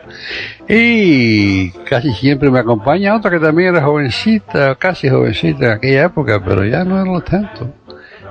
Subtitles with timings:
[0.68, 6.42] Y casi siempre me acompaña otra que también era jovencita, casi jovencita en aquella época,
[6.44, 7.72] pero ya no era lo tanto.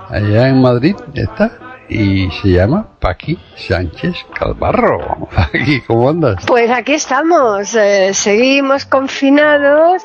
[0.10, 5.28] Allá en Madrid está, y se llama Paqui Sánchez Calvarro.
[5.36, 6.46] Paqui, ¿cómo andas?
[6.46, 10.04] Pues aquí estamos, eh, seguimos confinados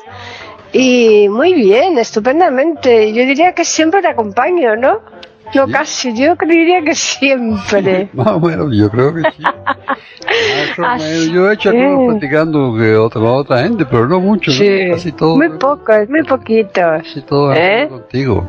[0.73, 3.13] y muy bien, estupendamente.
[3.13, 4.99] Yo diría que siempre te acompaño, ¿no?
[5.53, 5.71] No, Sí.
[5.71, 8.09] casi, yo diría que siempre.
[8.13, 9.43] Más o menos, yo creo que sí.
[11.31, 14.51] Yo he hecho algunos platicando que otra, con otra gente, pero no mucho,
[14.91, 15.35] casi todo.
[15.37, 17.03] muy pocos, muy poquitos.
[17.03, 17.87] Casi todo ¿Eh?
[17.87, 18.43] contigo.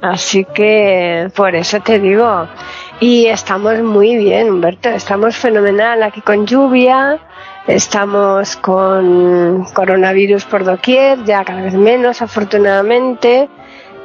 [0.00, 2.46] Así que por eso te digo.
[3.00, 4.88] Y estamos muy bien, Humberto.
[4.88, 7.18] Estamos fenomenal aquí con lluvia.
[7.66, 13.48] Estamos con coronavirus por doquier, ya cada vez menos, afortunadamente.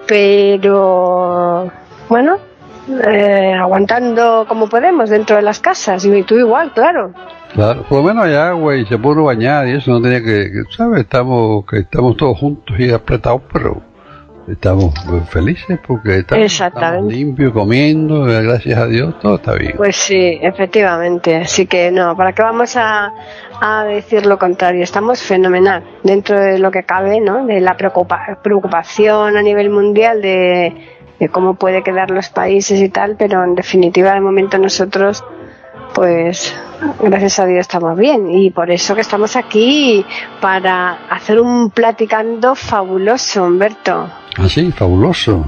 [0.08, 1.72] Pero
[2.10, 2.38] bueno,
[3.08, 6.06] eh, aguantando como podemos dentro de las casas.
[6.06, 7.12] Y tú igual, claro.
[7.54, 10.52] Claro, por lo menos hay agua y se puede bañar y eso no tenía que,
[10.52, 11.02] que, ¿sabes?
[11.02, 13.82] Estamos, que estamos todos juntos y apretados, pero
[14.48, 14.94] estamos
[15.30, 19.74] felices porque estamos, estamos limpios, comiendo, gracias a Dios, todo está bien.
[19.78, 21.38] Pues sí, efectivamente.
[21.38, 23.12] Así que no, ¿para qué vamos a,
[23.62, 24.84] a decir lo contrario?
[24.84, 27.46] Estamos fenomenal dentro de lo que cabe, ¿no?
[27.46, 32.90] De la preocupa- preocupación a nivel mundial de, de cómo puede quedar los países y
[32.90, 35.24] tal, pero en definitiva de momento nosotros,
[35.94, 36.54] pues
[37.02, 40.06] gracias a Dios estamos bien y por eso que estamos aquí
[40.42, 44.10] para hacer un platicando fabuloso, Humberto.
[44.38, 45.46] Así, fabuloso.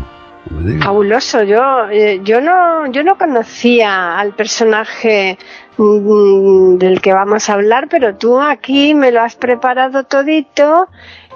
[0.49, 0.85] no me digas.
[0.85, 5.37] Fabuloso, yo, eh, yo no, yo no conocía al personaje
[5.77, 10.87] mm, del que vamos a hablar, pero tú aquí me lo has preparado todito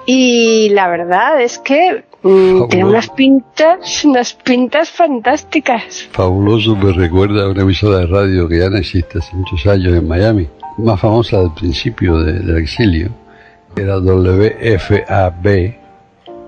[0.06, 2.68] y la verdad es que mm, Fabuloso.
[2.68, 6.08] tiene unas pintas, unas pintas fantásticas.
[6.12, 9.94] Fabuloso me recuerda a una emisora de radio que ya no existe hace muchos años
[9.94, 10.48] en Miami,
[10.78, 13.10] más famosa del principio de- del exilio,
[13.74, 15.44] que era WFAB,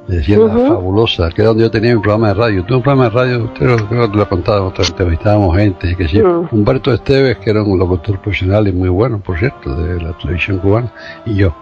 [0.06, 0.66] le decían la Ujú.
[0.68, 2.64] fabulosa, que era donde yo tenía mi programa de radio.
[2.64, 5.96] Tuve un programa de radio, usted lo, creo que te lo otra- entrevistábamos gente, y
[5.96, 6.18] que sí.
[6.20, 6.48] Mm.
[6.52, 10.58] Humberto Esteves, que era un locutor profesional y muy bueno, por cierto, de la televisión
[10.58, 10.92] cubana,
[11.24, 11.54] y yo.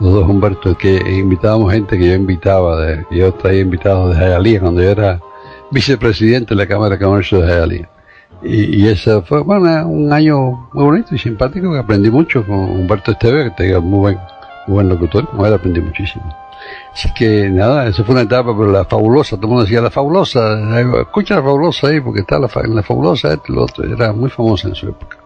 [0.00, 4.60] Los dos Humberto, que invitábamos gente que yo invitaba, de, yo traía invitados de Jayalía,
[4.60, 5.20] cuando yo era
[5.70, 7.88] vicepresidente de la Cámara de Comercio de Jayalía.
[8.42, 12.58] Y, y ese fue bueno, un año muy bonito y simpático, que aprendí mucho con
[12.58, 14.18] Humberto Esteves, que digo, muy buen,
[14.66, 16.24] muy buen locutor, con aprendí muchísimo.
[16.92, 19.90] Así que nada, eso fue una etapa, pero la fabulosa, todo el mundo decía la
[19.90, 20.40] fabulosa,
[21.00, 24.30] escucha la fabulosa ahí, porque está la, la fabulosa, esto y lo otro, era muy
[24.30, 25.18] famosa en su época.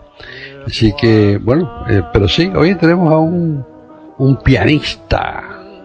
[0.67, 3.65] Así que, bueno, eh, pero sí, hoy tenemos a un,
[4.23, 5.43] un pianista,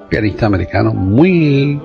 [0.10, 1.82] pianista americano muy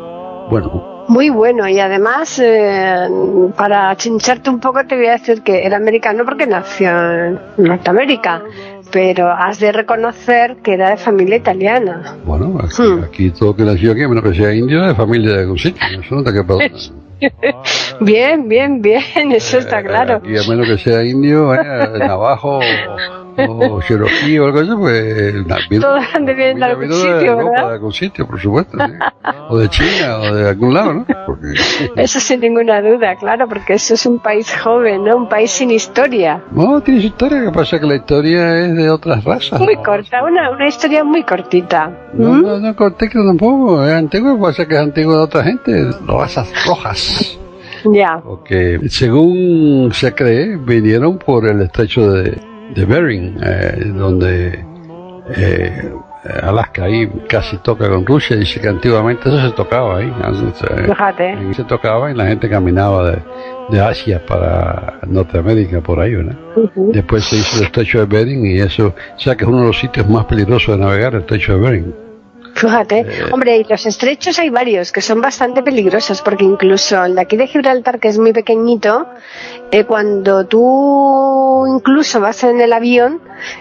[0.50, 3.08] bueno, Muy bueno y además eh,
[3.56, 8.42] para chincharte un poco te voy a decir que era americano porque nació en Norteamérica,
[8.90, 12.16] pero has de reconocer que era de familia italiana.
[12.24, 13.02] bueno, aquí, Hmm.
[13.04, 15.80] aquí todo que nació aquí, a menos que sea indio, de familia de algún sitio,
[16.00, 16.68] eso no te quepa duda.
[18.00, 20.16] Bien, bien, bien, eso está Eh, claro.
[20.16, 21.58] Aquí, a menos que sea indio, eh,
[21.98, 22.60] navajo
[23.36, 25.68] o Cherokee o algo así, pues...
[25.68, 27.68] vino- Todos han de venir de algún de sitio, Europa, ¿verdad?
[27.68, 28.78] de algún sitio, por supuesto.
[28.78, 28.92] sí.
[29.48, 31.06] O de China, o de algún lado, ¿no?
[31.26, 31.46] Porque,
[31.96, 35.16] Eso sin ninguna duda, claro, porque eso es un país joven, ¿no?
[35.16, 36.42] Un país sin historia.
[36.52, 39.60] no, tiene su historia, lo que pasa es que la historia es de otras razas.
[39.60, 41.90] Muy corta, una, una historia muy cortita.
[42.14, 42.42] No, ¿Mm?
[42.42, 47.38] no, no, contexto tampoco, es antiguo, pasa que es antiguo de otra gente, razas rojas.
[47.84, 48.20] Ya.
[48.22, 52.38] Porque según se cree, vinieron por el estrecho de,
[52.74, 54.64] de Bering, eh, donde
[55.36, 55.92] eh,
[56.42, 60.06] Alaska ahí casi toca con Rusia, dice que antiguamente eso se tocaba ahí.
[60.06, 61.54] eh, Fíjate.
[61.54, 63.18] se tocaba y la gente caminaba de,
[63.70, 66.36] de Asia para Norteamérica por ahí, ¿verdad?
[66.76, 69.66] Después se hizo el estrecho de Bering y eso, o sea que es uno de
[69.68, 71.94] los sitios más peligrosos de navegar, el estrecho de Bering.
[72.54, 73.06] Fíjate, Eh.
[73.32, 77.36] hombre, y los estrechos hay varios que son bastante peligrosos, porque incluso el de aquí
[77.38, 79.06] de Gibraltar, que es muy pequeñito,
[79.74, 83.20] eh, cuando tú incluso vas en el avión,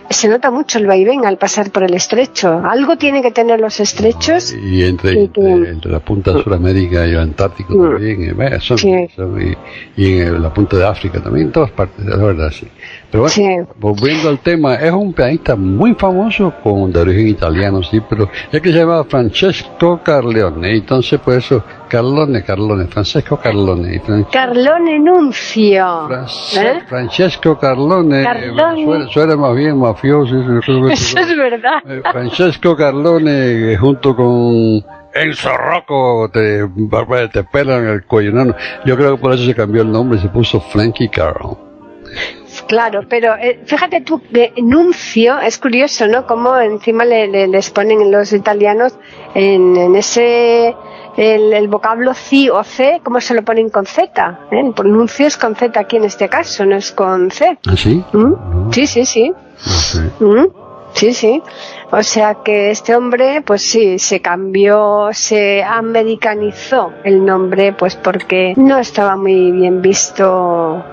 [0.10, 2.62] se nota mucho el vaivén al pasar por el estrecho.
[2.70, 4.54] Algo tiene que tener los estrechos.
[4.54, 7.92] Y entre, Sí, que- entre, entre la punta de Sudamérica y el Antártico Mm.
[7.92, 9.08] también, eh, son- Sí.
[9.16, 9.56] son- y,
[10.04, 12.68] y en la punta de África también, en todas partes, la verdad, sí.
[13.10, 13.48] Pero bueno, Sí.
[13.80, 18.62] volviendo al tema, es un pianista muy famoso, con, de origen italiano, sí, pero es
[18.62, 24.98] que se llama Francesco Carleone, entonces por eso, Carlone, Carlone, Francesco Carlone, y Fran- Carlone
[25.00, 26.08] Nuncio.
[26.10, 26.82] ¿Eh?
[26.88, 28.86] Francesco Carlone, eh, Carlone.
[28.86, 30.36] suena, suena más bien mafioso.
[30.90, 31.80] Eso es verdad.
[31.86, 34.82] Eh, Francesco Carlone junto con
[35.14, 36.64] Enzo Rocco te,
[37.34, 38.32] te pelan el cuello.
[38.32, 38.56] No, no,
[38.86, 41.58] Yo creo que por eso se cambió el nombre y se puso Frankie Carl.
[42.68, 46.26] Claro, pero eh, fíjate tú, que Nuncio es curioso, ¿no?
[46.26, 48.98] Como encima le, le- les ponen los italianos
[49.34, 50.76] en, en ese.
[51.18, 54.40] El, el vocablo ci o c, ¿cómo se lo ponen con z?
[54.52, 54.60] ¿eh?
[54.60, 57.58] El pronuncio es con z aquí en este caso, no es con c.
[57.68, 58.04] ¿Ah, sí?
[58.14, 58.20] ¿Mm?
[58.20, 59.34] No, Sí, sí, sí.
[60.20, 60.46] ¿Mm?
[60.94, 61.42] Sí, sí.
[61.92, 68.54] O sea que este hombre, pues sí, se cambió, se americanizó el nombre, pues porque
[68.58, 70.84] no estaba muy bien visto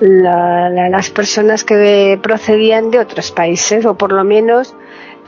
[0.00, 4.74] la- la- las personas que procedían de otros países, o por lo menos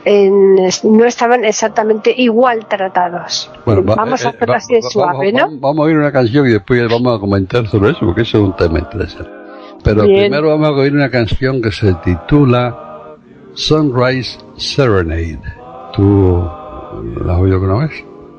[0.05, 3.49] en- no estaban exactamente igual tratados.
[3.67, 5.59] va- vamos a eh, hacerlo va- así de suave, vamos, ¿no?
[5.59, 8.43] vamos- a oír una canción y después vamos a comentar sobre eso, porque eso es
[8.43, 9.29] un tema interesante.
[9.83, 10.21] Pero Bien.
[10.29, 13.15] primero vamos a oír una canción que se titula
[13.53, 15.39] Sunrise Serenade.
[15.93, 16.47] ¿Tú
[17.23, 17.91] la has oído alguna vez?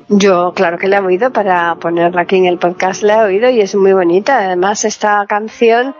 [0.09, 3.49] Yo, claro que la he oído para ponerla aquí en el podcast, la he oído
[3.49, 4.37] y es muy bonita.
[4.39, 5.95] Además, esta canción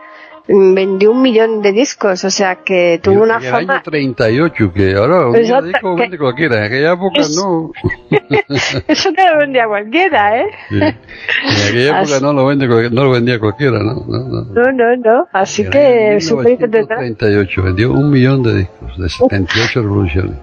[0.48, 3.72] vendió un millón de discos, o sea que tuvo una en el fama.
[3.74, 6.56] año 38, que ahora un Exacto, disco que- vende cualquiera.
[6.58, 7.72] En aquella época Es- no.
[8.88, 10.46] Eso no lo vendía cualquiera, ¿eh?
[10.68, 10.76] Sí.
[10.76, 14.04] En aquella época Así- no lo, vende, no lo vendía cualquiera, ¿no?
[14.06, 14.42] no, no.
[14.44, 15.26] No, no, no.
[15.32, 17.00] Así En que interpretado.
[17.00, 20.36] 1938 vendió un millón de discos, de 78 revoluciones.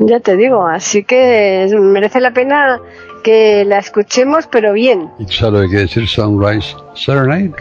[0.00, 2.80] Ya te digo, así que merece la pena
[3.24, 5.10] que la escuchemos, pero bien.
[5.18, 7.52] ¿Y sabes lo que quiere decir Sunrise Serenade?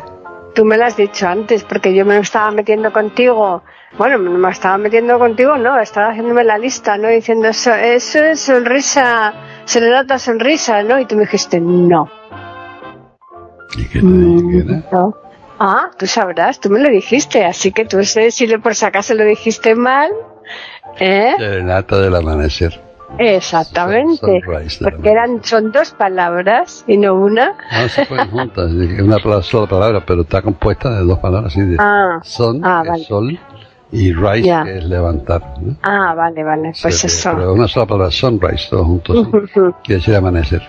[0.57, 3.61] Tú me lo has dicho antes, porque yo me estaba metiendo contigo.
[3.95, 7.09] Bueno, no me estaba metiendo contigo, no, estaba haciéndome la lista, ¿no?
[7.09, 10.99] Diciendo eso, eso es sonrisa, serenata sonrisa, ¿no?
[10.99, 12.09] Y tú me dijiste, no.
[14.91, 15.15] No.
[15.59, 18.85] Ah, tú sabrás, tú me lo dijiste, así que tú sé si le- por si
[18.85, 20.09] acaso lo dijiste mal,
[20.99, 21.35] ¿eh?
[21.37, 22.81] Serenata del amanecer.
[23.19, 24.41] Exactamente.
[24.43, 27.53] Sunrise Porque eran, son dos palabras y no una.
[27.71, 31.77] No se pueden juntas, una sola palabra, pero está compuesta de dos palabras, así de
[31.79, 33.01] Ah, son, ah, vale.
[33.01, 33.39] es sol,
[33.91, 34.63] y rise, Ya.
[34.63, 35.41] que es levantar.
[35.61, 35.75] ¿no?
[35.83, 37.31] ah, vale, vale, pues que- eso.
[37.35, 39.59] Pero una sola palabra, sunrise, todos juntos, sí.
[39.83, 40.61] Quiere decir amanecer.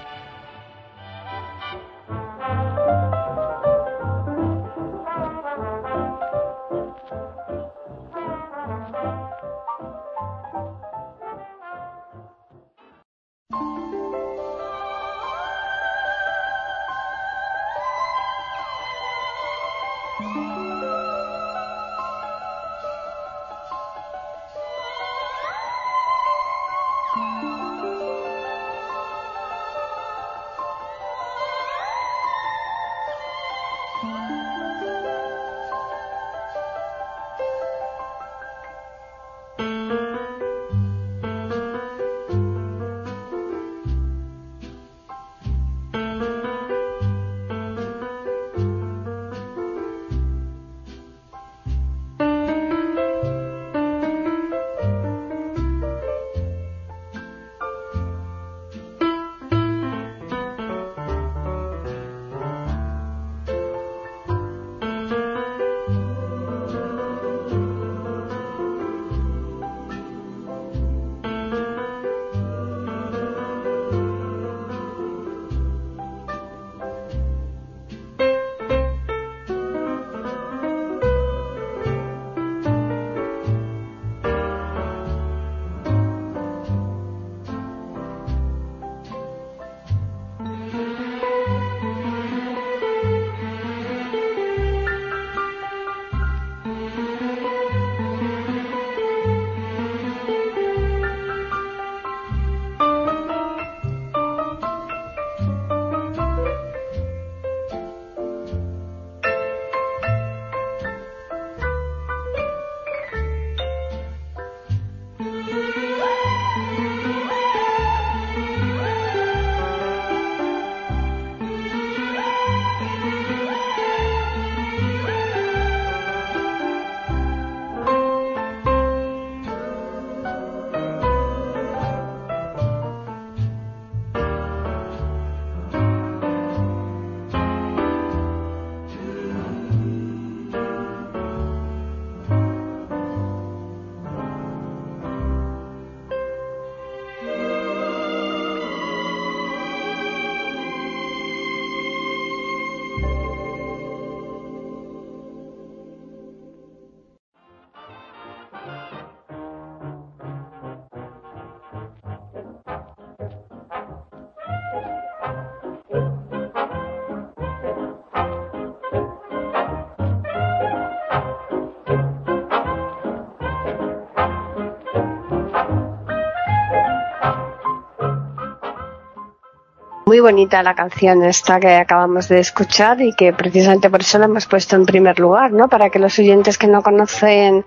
[180.21, 184.47] Bonita la canción esta que acabamos de escuchar y que precisamente por eso la hemos
[184.47, 185.69] puesto en primer lugar, ¿no?
[185.69, 187.65] Para que los oyentes que no conocen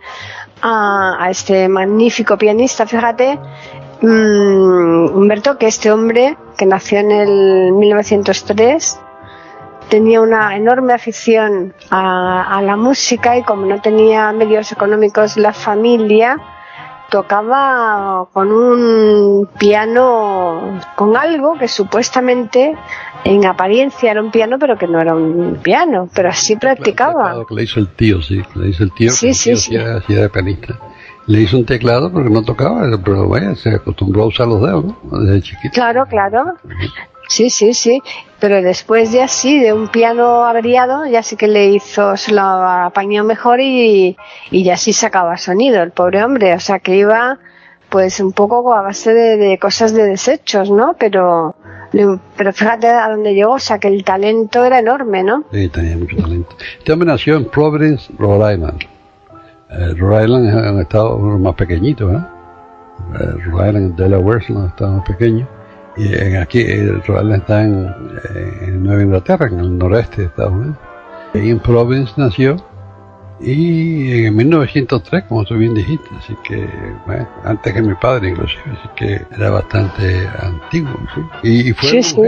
[0.61, 3.39] a, este magnífico pianista, fíjate,
[4.01, 8.99] mm, Humberto, que este hombre que nació en el 1903
[9.89, 16.37] tenía una enorme afición a la música y como no tenía medios económicos la familia,
[17.11, 22.75] tocaba con un piano, con algo que supuestamente
[23.25, 27.25] en apariencia era un piano, pero que no era un piano, pero así practicaba.
[27.25, 29.49] Teclado que le hizo el tío, sí, le hizo el tío, Sí, que el sí,
[29.49, 29.75] tío sí.
[29.75, 30.79] era, sí era pianista.
[31.27, 34.85] Le hizo un teclado porque no tocaba, pero vaya, se acostumbró a usar los dedos,
[34.85, 35.19] ¿no?
[35.19, 35.73] Desde chiquito.
[35.73, 36.53] Claro, claro.
[37.31, 38.01] Sí, sí, sí.
[38.41, 42.41] Pero después ya sí, de un piano averiado, ya sí que le hizo, se lo
[42.41, 44.17] apañó mejor y,
[44.49, 46.53] y ya sí sacaba sonido el pobre hombre.
[46.55, 47.39] O sea que iba
[47.87, 50.95] pues un poco a base de, de cosas de desechos, ¿no?
[50.99, 51.55] Pero,
[52.35, 55.45] pero fíjate a dónde llegó, o sea que el talento era enorme, ¿no?
[55.53, 56.55] Sí, tenía mucho talento.
[56.79, 58.81] Este hombre nació en Providence, Rhode Island.
[59.69, 62.29] Eh, Rhode Island es un estado más pequeñito, ¿verdad?
[63.19, 65.47] Eh, Rhode Island, Delaware es un estado más pequeño.
[66.03, 66.63] Y en aquí,
[67.07, 67.93] Rhode Island está en,
[68.61, 70.77] en Nueva Inglaterra, en el noreste de Estados Unidos.
[71.33, 72.55] Y en Providence nació.
[73.43, 76.67] Y en 1903, como tú bien dijiste, así que,
[77.07, 81.21] bueno, antes que mi padre inclusive, así que era bastante antiguo, ¿sí?
[81.43, 82.21] Y, y fue Sí, sí.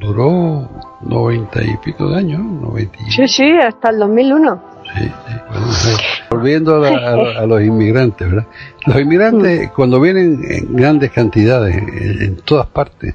[0.00, 0.68] duró
[1.02, 2.70] noventa y pico de años, ¿no?
[2.70, 4.75] 90 y- Sí, sí, hasta el 2001.
[4.94, 5.34] Sí, sí.
[5.50, 5.96] Bueno, sí.
[6.30, 8.46] Volviendo a, la- a- a los inmigrantes, ¿verdad?
[8.86, 13.14] Los inmigrantes, cuando vienen en grandes cantidades, en, en todas partes,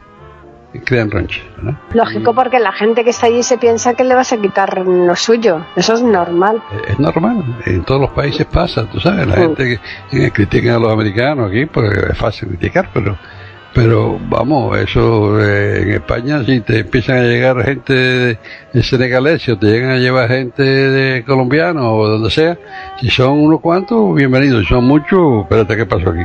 [0.85, 1.79] crean ranchos, ¿verdad?
[1.93, 5.15] Lógico, porque la gente que está allí se piensa que le vas a quitar lo
[5.15, 5.65] suyo.
[5.75, 6.61] Eso es normal.
[6.71, 9.39] Eh, Es normal, en todos los países pasa, tú sabes, la Mm.
[9.39, 13.17] gente que, que critica a los americanos aquí, pues es fácil criticar, pero
[13.73, 18.37] pero vamos, eso eh, en España si te empiezan a llegar gente de,
[18.73, 18.83] de
[19.53, 22.57] o te llegan a llevar gente de colombiano o donde sea,
[22.99, 26.21] si son unos cuantos, bienvenidos, si son muchos, espérate, ¿qué pasó aquí?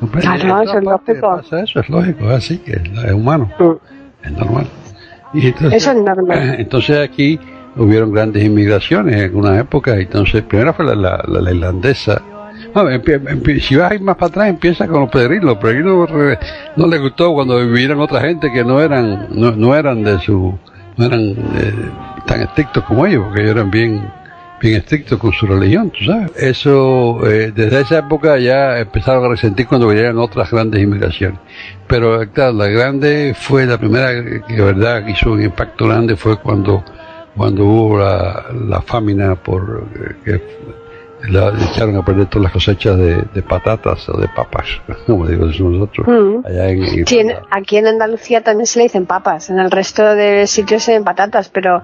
[0.00, 1.20] En todas eso es lógico.
[1.36, 4.26] pasa eso, es lógico, así, es, es humano, Mm.
[4.26, 4.66] es normal.
[5.34, 6.54] Y entonces, Eso es normal.
[6.58, 7.38] entonces aquí
[7.76, 9.98] hubieron grandes inmigraciones en algunas épocas.
[9.98, 12.20] Entonces, primero fue la, la, la- la irlandesa.
[12.74, 12.84] No,
[13.60, 15.44] si vas a ir más para atrás, empieza con los peregrinos.
[15.46, 16.38] Los peregrinos re-
[16.76, 20.56] no les gustó cuando vivieron otra gente que no eran, no, no eran de su,
[20.96, 21.72] no eran eh,
[22.26, 24.02] tan estrictos como ellos, porque ellos eran bien,
[24.60, 26.30] bien estrictos con su religión, tú sabes.
[26.36, 31.38] Eso, eh, desde esa época ya empezaron a resentir cuando vinieron otras grandes inmigraciones.
[31.86, 34.12] Pero claro, la grande fue la primera
[34.46, 36.84] que de verdad hizo un impacto grande fue cuando
[37.36, 40.42] cuando hubo la, la famina por eh, que
[41.28, 44.66] la, echaron a perder todas las cosechas de, de patatas o de papas,
[45.06, 46.46] como digo nosotros, Mm.
[46.46, 49.50] allá en, en Sí, en- aquí en Andalucía también se le dicen papas.
[49.50, 51.82] En el resto de sitios se ven patatas, pero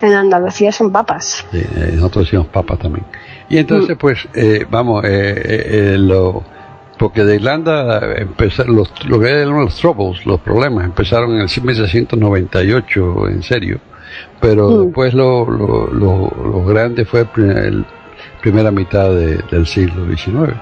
[0.00, 1.46] en Andalucía son papas.
[1.50, 3.06] Sí, eh, nosotros decimos papas también.
[3.48, 6.42] Y entonces, pues, eh, vamos, eh, eh, eh, lo,
[6.98, 11.48] porque de Irlanda empezaron los, lo que eran los troubles, los problemas, empezaron en el
[11.48, 13.80] 1698, en serio.
[14.40, 14.84] Pero Mm.
[14.84, 17.84] después lo, lo, lo, lo grande fue la
[18.44, 20.52] primera mitad de- del siglo XIX.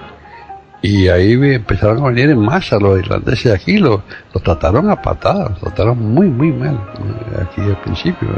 [0.82, 4.00] Y ahí empezaron a venir en masa los irlandeses aquí, los,
[4.32, 8.28] los trataron a patadas, los trataron muy, muy mal eh, aquí al principio.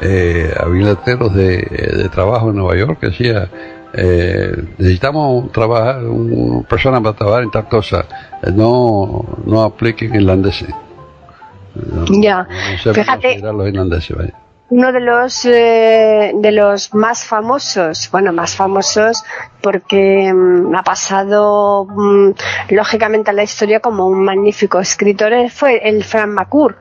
[0.00, 1.56] Eh, había letreros de,
[2.02, 3.48] de trabajo en Nueva York que decía,
[3.94, 8.04] eh, necesitamos trabajar, una persona para trabajar en tal cosa,
[8.42, 10.68] eh, no, no apliquen irlandeses.
[11.74, 12.42] No, Ya.
[12.72, 13.40] no se Fíjate.
[13.40, 14.34] los irlandeses, vaya.
[14.70, 19.24] Uno de los eh, de los más famosos, bueno, más famosos
[19.62, 22.30] porque mm, ha pasado mm,
[22.70, 26.76] lógicamente a la historia como un magnífico escritor eh, fue el Frank McCourt.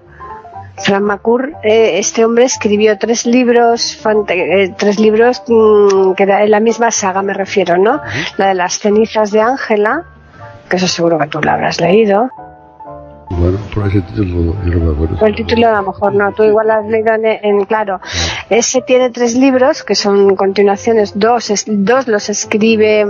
[0.77, 6.51] Frank McCourt, eh, este hombre escribió tres libros, eh, tres libros mm, que era en
[6.51, 8.01] la misma saga me refiero, ¿no?
[8.37, 10.03] La de las cenizas de Ángela,
[10.69, 12.29] que eso seguro que tú lo habrás leído.
[13.29, 15.17] Bueno, por ese título yo no me acuerdo.
[15.21, 17.99] O el título a lo mejor no, tú igual has leído en, en- claro.
[18.49, 23.05] Ese tiene tres libros que son continuaciones, dos, es- dos los escribe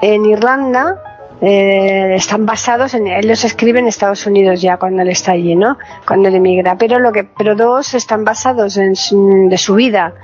[0.00, 0.96] en Irlanda,
[1.40, 5.54] eh, están basados en, él los escribe en Estados Unidos ya cuando él está allí,
[5.54, 5.78] ¿no?
[6.06, 10.14] Cuando él emigra, pero lo que, pero dos están basados en su- de su vida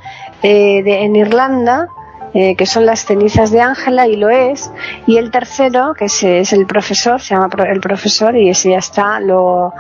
[0.43, 1.89] eh, de- en Irlanda
[2.35, 4.71] eh, que son las cenizas de Ángela, y lo es.
[5.07, 8.79] Y el tercero, que es, es el profesor, se llama el profesor, y ese ya
[8.79, 9.73] está, lo,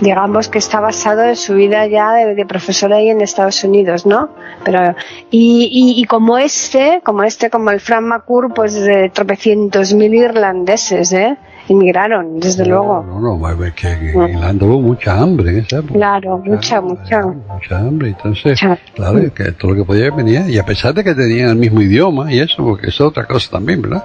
[0.00, 4.30] digamos que está basado en su vida ya de, de ahí en Estados Unidos, ¿no?
[4.64, 4.94] Pero,
[5.30, 10.14] y, y, y como este, como este, como el Fran McCourt, pues de tropecientos mil
[10.14, 11.36] irlandeses, ¿eh?
[11.68, 13.04] Emigraron, desde luego.
[13.06, 15.94] No, no, no, es que en Irlanda hubo mucha hambre en esa época.
[15.94, 17.22] Claro, mucha, mucha.
[17.22, 18.78] Mucha hambre, entonces, Mucha.
[18.94, 21.80] claro, que todo lo que podía venía, y a pesar de que tenían el mismo
[21.80, 24.04] idioma y eso, porque eso es otra cosa también, ¿verdad?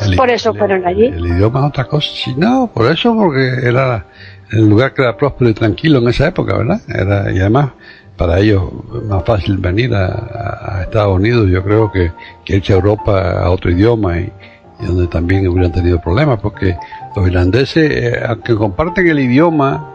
[0.00, 1.04] El- Por eso el- fueron allí.
[1.06, 4.06] El, idioma es otra cosa, sí, no, por eso, porque era
[4.50, 6.80] el lugar que era próspero y tranquilo en esa época, ¿verdad?
[6.88, 7.70] Era, y además,
[8.16, 8.62] para ellos
[9.08, 12.12] más fácil venir a, a- a Estados Unidos, yo creo que,
[12.44, 14.32] que irse a Europa a otro idioma y,
[14.80, 16.76] y donde también hubieran tenido problemas, porque
[17.16, 19.90] los irlandeses, eh, aunque comparten el idioma,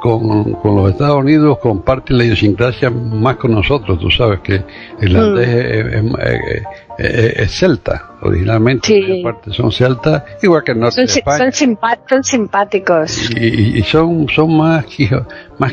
[0.00, 3.98] con, con los Estados Unidos comparten la idiosincrasia más con nosotros.
[3.98, 4.56] Tú sabes que
[5.00, 6.62] el irlandés es, es-
[6.98, 8.86] es- es celta, originalmente.
[8.88, 9.22] Sí.
[9.24, 11.38] parte son celtas, igual que el norte Son, de si- España.
[11.38, 13.30] son, simpa- son simpáticos.
[13.30, 15.26] Y, y- y son, son más, quijo-
[15.58, 15.72] más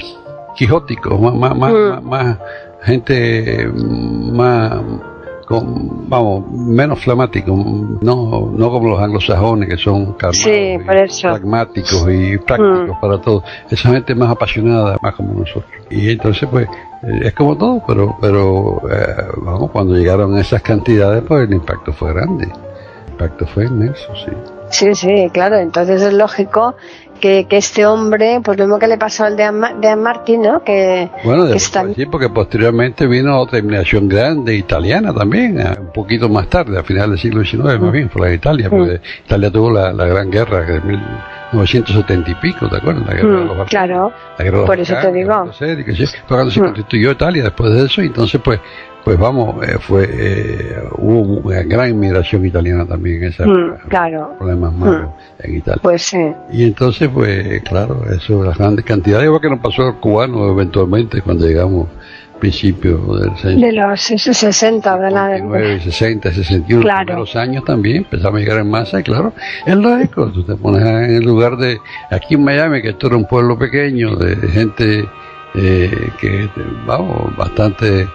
[0.56, 1.76] quijóticos, más, más, más, Mm.
[1.76, 2.38] más- más
[2.84, 4.72] gente más,
[5.60, 7.58] con, vamos, menos flamáticos,
[8.02, 11.28] no, no como los anglosajones que son calmados, Sí, y por eso.
[11.30, 13.02] pragmáticos y prácticos Mm.
[13.02, 13.44] para todo.
[13.70, 15.66] Esa gente más apasionada, más como nosotros.
[15.89, 16.68] Y entonces, pues,
[17.04, 21.94] eh, es como todo, pero, pero, eh, vamos, cuando llegaron esas cantidades, pues el impacto
[21.94, 22.46] fue grande.
[22.46, 24.32] El impacto fue inmenso, sí.
[24.70, 25.58] Sí, sí, claro.
[25.58, 26.76] Entonces es lógico
[27.24, 29.96] que, que este hombre, pues lo mismo que le pasó al de Anne, de
[30.38, 30.62] ¿no?
[30.62, 35.94] Que, Bueno, que está- sí, porque posteriormente vino otra inmigración grande italiana también, eh, un
[35.94, 39.00] poquito más tarde, a finales del siglo XIX, más bien, fue la de Italia, porque
[39.26, 43.06] Italia tuvo la, la gran guerra de 1970 y pico, ¿te acuerdas?
[43.08, 44.12] La guerra de Mm, los claro.
[44.38, 45.52] La guerra de los Por eso te digo.
[45.86, 46.06] que sí.
[46.28, 46.64] Cuando se Mm.
[46.66, 48.60] constituyó Italia después de eso, entonces pues,
[49.04, 54.36] pues vamos, eh, fue, eh, hubo una gran inmigración italiana también en esa Mm, claro.
[54.38, 55.80] Problemas malos en Italia.
[55.82, 56.18] Pues sí.
[56.52, 61.22] Y entonces, pues, claro, eso, las grandes cantidades, igual que nos pasó al cubano eventualmente
[61.22, 61.88] cuando llegamos
[62.36, 63.00] a principios
[63.44, 67.00] del De año los 60, de la 59, 60, 61, Claro.
[67.00, 69.34] los primeros años también empezamos a llegar en masa, y claro,
[69.66, 71.78] es lógico, tú te pones en el lugar de,
[72.10, 75.06] aquí en Miami, que esto era un pueblo pequeño, de gente
[75.56, 76.50] eh, que,
[76.86, 78.08] vamos, bastante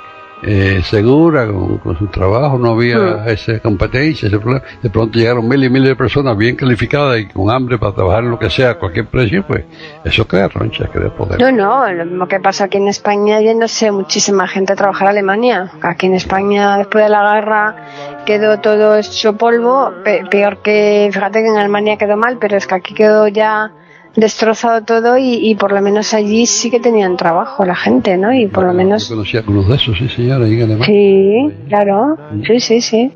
[0.42, 3.28] eh, segura con, con su trabajo, no había Mm.
[3.28, 4.62] esa competencia, ese problema.
[4.82, 8.24] de pronto llegaron miles y miles de personas bien calificadas y con hambre para trabajar
[8.24, 9.64] en lo que sea, a cualquier precio, pues
[10.04, 11.40] eso crea roncha, crea poder.
[11.40, 15.10] No, no, lo mismo que pasa aquí en España, yéndose muchísima gente a trabajar a
[15.10, 15.70] Alemania.
[15.82, 17.76] Aquí en España, después de la guerra,
[18.24, 19.92] quedó todo hecho polvo.
[20.04, 23.72] pe- peor que, fíjate que en Alemania quedó mal, pero es que aquí quedó ya
[24.18, 28.32] destrozado todo y, y por lo menos allí sí que tenían trabajo la gente, ¿no?
[28.34, 29.08] Y por lo menos.
[29.08, 30.84] conocí a algunos de esos, sí señora, ahí en.
[30.84, 33.12] Sí, claro, sí, sí, sí.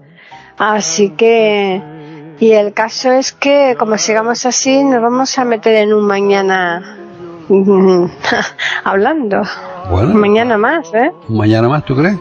[0.59, 1.83] Así que,
[2.39, 6.99] y el caso es que como sigamos así, nos vamos a meter en un mañana
[8.85, 9.43] hablando.
[9.91, 11.11] Bueno, Mañana más, ¿eh?
[11.29, 12.17] mañana más, ¿tú crees?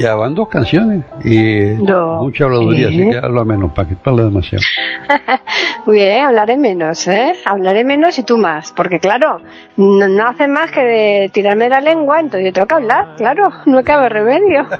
[0.00, 2.22] Ya van dos canciones y No.
[2.22, 3.10] mucha habladuría, así ¿Eh?
[3.10, 4.64] que habla menos, para que hables demasiado.
[5.84, 7.34] Muy bien, hablaré menos, ¿eh?
[7.44, 9.42] Hablaré menos y tú más, porque claro,
[9.76, 13.50] no, no hace más que de tirarme la lengua, entonces yo tengo que hablar, claro,
[13.66, 14.66] no cabe remedio.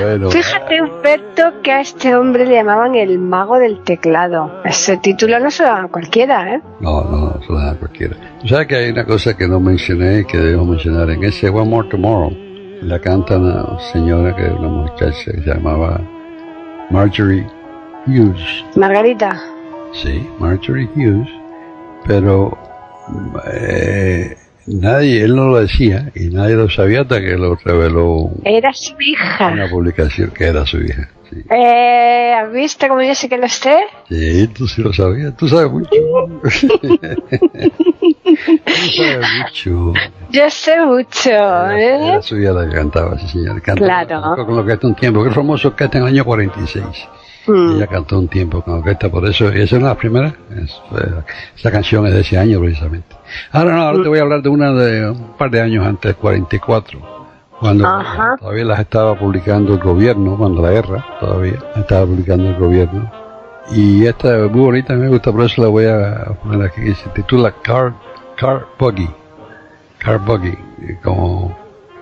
[0.00, 4.62] Bueno, Fíjate, Humberto, que a este hombre le llamaban el mago del teclado.
[4.64, 6.60] Ese título no se lo dan a cualquiera, ¿eh?
[6.80, 8.16] no, no, no, se lo da a cualquiera.
[8.46, 11.10] Sabes que hay una cosa que no mencioné y que debemos mencionar.
[11.10, 12.45] En ese One More Tomorrow
[12.82, 16.00] la canta una señora que era una muchacha que se llamaba
[16.90, 17.46] Marjorie
[18.06, 18.64] Hughes.
[18.76, 19.40] Margarita.
[19.92, 21.28] Sí, Marjorie Hughes,
[22.06, 22.56] pero
[23.52, 24.36] eh,
[24.66, 28.94] nadie, él no lo decía y nadie lo sabía hasta que lo reveló Era su
[29.00, 29.48] hija.
[29.48, 31.08] una publicación que era su hija.
[31.30, 33.76] Sí, Eh, ¿Has visto cómo yo sé que lo sé?
[34.08, 35.90] Sí, tú sí lo sabías, tú sabes mucho.
[36.40, 36.50] tú
[38.96, 39.92] sabes mucho.
[40.30, 42.08] Yo sé mucho, ¿eh?
[42.08, 43.60] Era su hija la que cantaba, sí señor.
[43.62, 44.36] Claro.
[44.46, 46.84] Con lo que está un tiempo, es famoso que está en el año 46.
[47.48, 47.76] Mm.
[47.76, 51.22] Ella cantó un tiempo con orquesta, por eso, y esa es la primera, es, eh,
[51.56, 53.15] esa canción es de ese año precisamente.
[53.52, 56.14] Ahora no, ahora te voy a hablar de una de un par de años antes,
[56.16, 56.98] 44,
[57.60, 58.36] cuando Ajá.
[58.38, 63.10] todavía las estaba publicando el gobierno, cuando la guerra todavía estaba publicando el gobierno.
[63.72, 67.08] Y esta es muy bonita, me gusta, por eso la voy a poner aquí, se
[67.10, 67.94] titula Car,
[68.36, 69.08] Car Buggy.
[69.98, 70.56] Car Buggy,
[71.02, 71.56] como,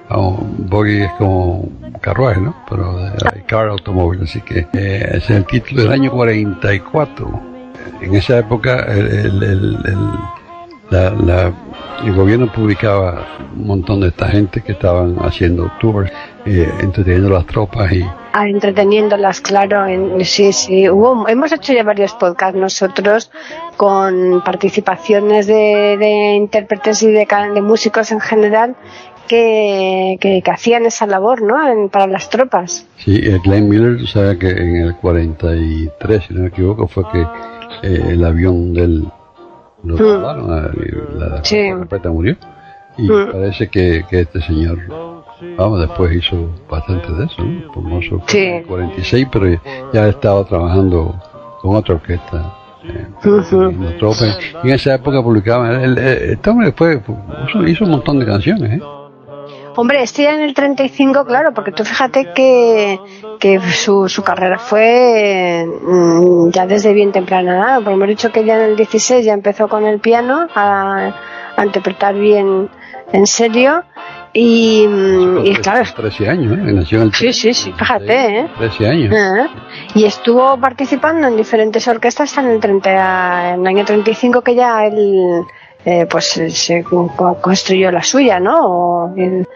[0.09, 1.67] como buggy es como
[2.03, 2.55] carruaje, ¿no?
[2.69, 2.99] Pero
[3.33, 7.41] hay car automóvil, así que eh, es el título del año 44.
[8.03, 10.19] En esa época el, el, el- el-
[10.95, 11.53] la- la-
[12.05, 13.27] el gobierno publicaba
[13.57, 16.11] un montón de esta gente que estaban haciendo tours,
[16.45, 18.03] eh, entreteniendo las tropas y
[18.37, 19.87] Ah, entreteniéndolas, claro.
[19.87, 20.89] en- sí, sí.
[20.91, 23.31] Hubo, hemos hecho ya varios podcasts nosotros
[23.77, 28.75] con participaciones de, de intérpretes y de, de músicos en general
[29.29, 31.57] que, que, que hacían esa labor, ¿no?
[31.71, 32.87] En- para las tropas.
[32.99, 37.05] Sí, eh, Glenn Miller, tú sabes que en el 43, si no me equivoco, fue
[37.13, 37.21] que
[37.83, 39.05] eh, el avión del
[39.85, 40.71] lo robaron, ah,
[41.15, 41.59] la, Sí.
[41.71, 42.37] la murió.
[42.97, 44.79] Y parece que, que este señor,
[45.59, 47.73] vamos, después hizo bastante de eso, ¿no?
[47.73, 48.39] Famoso Sí.
[48.39, 49.61] en el 46, pero
[49.93, 51.15] ya, estaba trabajando
[51.61, 52.55] con otra orquesta.
[52.87, 53.83] eh, en
[54.63, 57.01] en esa época publicaban, el- el- este hombre después
[57.49, 58.83] hizo, hizo un montón de canciones, ¿eh?
[59.77, 62.99] Hombre, este ya en el 35, claro, porque tú fíjate que,
[63.41, 67.77] que su, su carrera fue mm, ya desde bien temprana edad.
[67.77, 71.13] Porque hemos dicho que ya en el 16 ya empezó con el piano a,
[71.57, 72.69] a interpretar bien
[73.13, 73.83] en serio.
[74.33, 76.73] Y, mm, y claro, 13 años, ¿eh?
[76.73, 78.49] Nació en el Sí, sí, sí, fíjate, ¿eh?
[78.59, 79.15] 13 años.
[79.17, 79.47] Ah,
[79.95, 84.87] Y estuvo participando en diferentes orquestas en el, 30, en el año 35 que ya
[84.87, 85.45] él
[85.85, 88.67] eh, pues eh, se co- co- construyó la suya, ¿no?
[88.67, 89.47] O el-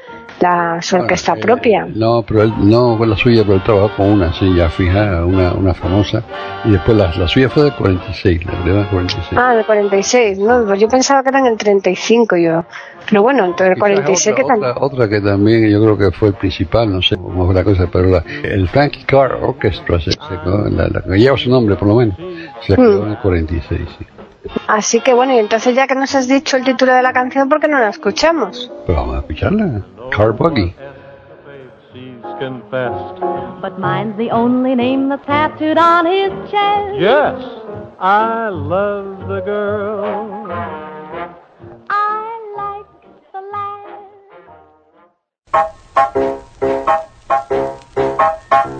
[0.41, 1.87] la su orquesta Bueno, eh, propia.
[1.93, 5.25] No, pero él, no con la suya, pero él trabajó con una, sí, ya fija,
[5.27, 6.23] una, una famosa.
[6.65, 9.27] Y después la, la suya fue del 46, la del 46.
[9.37, 10.65] Ah, del 46, ¿no?
[10.65, 12.65] Pues yo pensaba que era en el 35 yo.
[13.11, 14.71] Pero bueno, entonces el Quizás 46 que otra, tal.
[14.71, 17.65] otra, otra que también yo creo que fue el principal, no sé cómo fue la
[17.65, 21.51] cosa, pero la- el Frankie Carr Orchestra, se, se quedó- la, la que lleva su
[21.51, 22.17] nombre por lo menos,
[22.65, 23.07] se quedó Mm.
[23.07, 24.07] en el 46, sí.
[24.67, 27.49] Así que bueno, y entonces ya que nos has dicho el título de la canción,
[27.49, 28.71] ¿por qué no la escuchamos?
[28.87, 29.83] Pero vamos a escucharla.
[30.11, 30.75] Car Buggy.
[33.61, 36.95] But mine's the only name that's tattooed on his chest.
[37.01, 37.43] Yes,
[37.99, 40.47] I love the girl.
[41.91, 42.87] I like
[43.33, 43.95] the lad.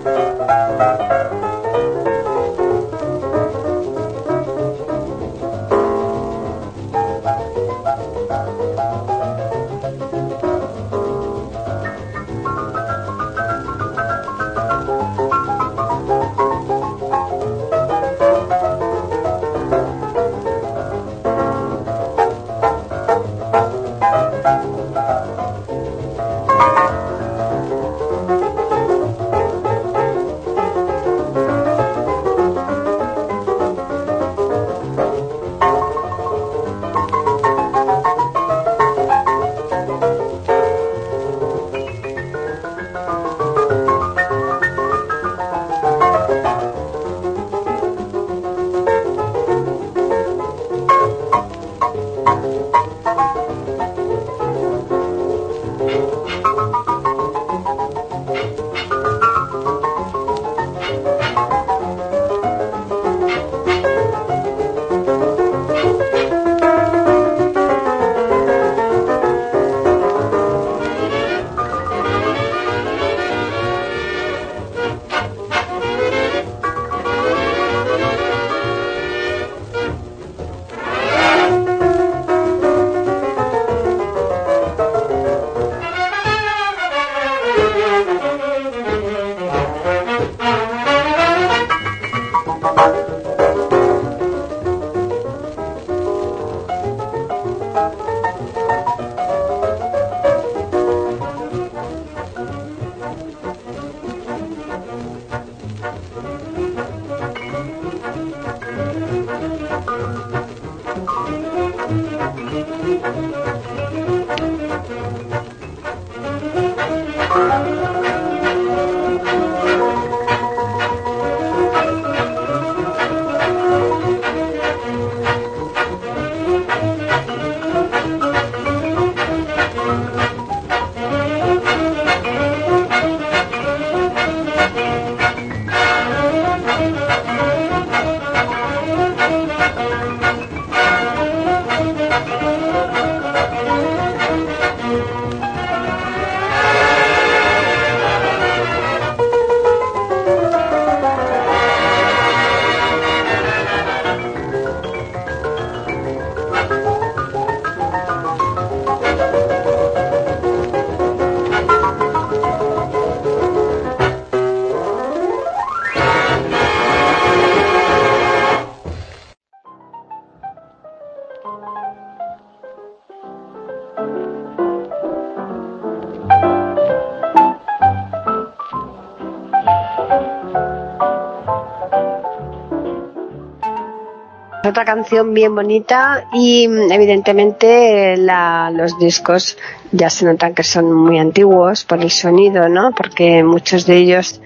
[184.69, 189.57] Otra canción bien bonita y mm, evidentemente la- los discos
[189.91, 192.91] ya se notan que son muy antiguos por el sonido, ¿no?
[192.91, 194.41] Porque muchos de ellos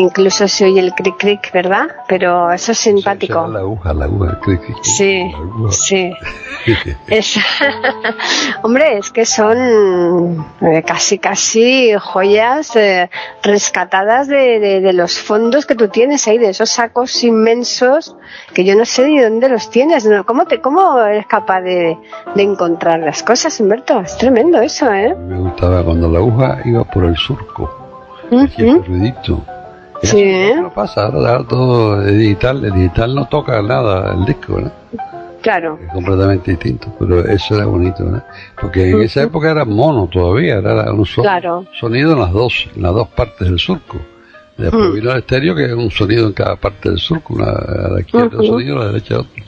[0.00, 1.86] incluso se oye el cric cric, ¿verdad?
[2.08, 3.46] Pero eso es simpático.
[3.48, 5.72] La aguja, la aguja, cric, cric, Sí, la aguja.
[5.72, 6.12] sí.
[7.06, 7.38] Es-
[8.62, 13.08] Hombre, es que son eh, casi, casi joyas eh,
[13.42, 18.16] rescatadas de, de- de los fondos que tú tienes ahí, de esos sacos inmensos
[18.52, 20.08] que yo no sé ni dónde los tienes.
[20.26, 21.96] ¿Cómo, te, ¿Cómo eres capaz de,
[22.34, 24.00] de encontrar las cosas, Humberto?
[24.00, 25.14] Es tremendo eso, ¿eh?
[25.14, 27.70] Me gustaba cuando la aguja iba por el surco.
[28.32, 28.92] Hacía Ujú.
[30.02, 30.22] Sí.
[30.22, 34.60] eso no pasa, ahora, ahora todo es digital, el digital no toca nada el disco,
[34.60, 34.70] ¿no?
[35.42, 35.78] Claro.
[35.84, 38.22] Es completamente distinto, pero eso era bonito, ¿no?
[38.60, 41.64] Porque en esa época era mono todavía, era un solo Claro.
[41.78, 43.98] sonido en las dos, en las dos partes del surco.
[44.56, 47.90] Después vino el estéreo que es un sonido en cada parte del surco, una, a
[47.92, 48.46] la izquierda un Ujú.
[48.46, 49.44] sonido, a la derecha otro.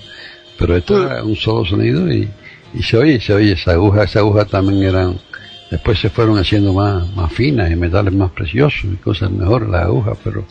[0.58, 2.28] Pero esto era un solo sonido y,
[2.74, 5.14] y se oye, se oye, esa aguja, esa aguja también eran,
[5.70, 9.84] después se fueron haciendo más, más finas y metales más preciosos y cosas mejores las
[9.84, 10.44] agujas, pero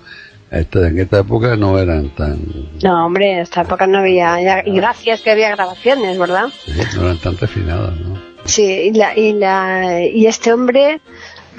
[0.51, 2.38] esta, en esta época no eran tan,
[2.84, 4.41] No, hombre, en esta época no había.
[4.41, 6.45] ya- y gracias que había grabaciones, ¿verdad?
[6.67, 8.17] eh, no eran tan refinadas, ¿no?
[8.45, 11.01] Sí, y, la, y, la, y este hombre,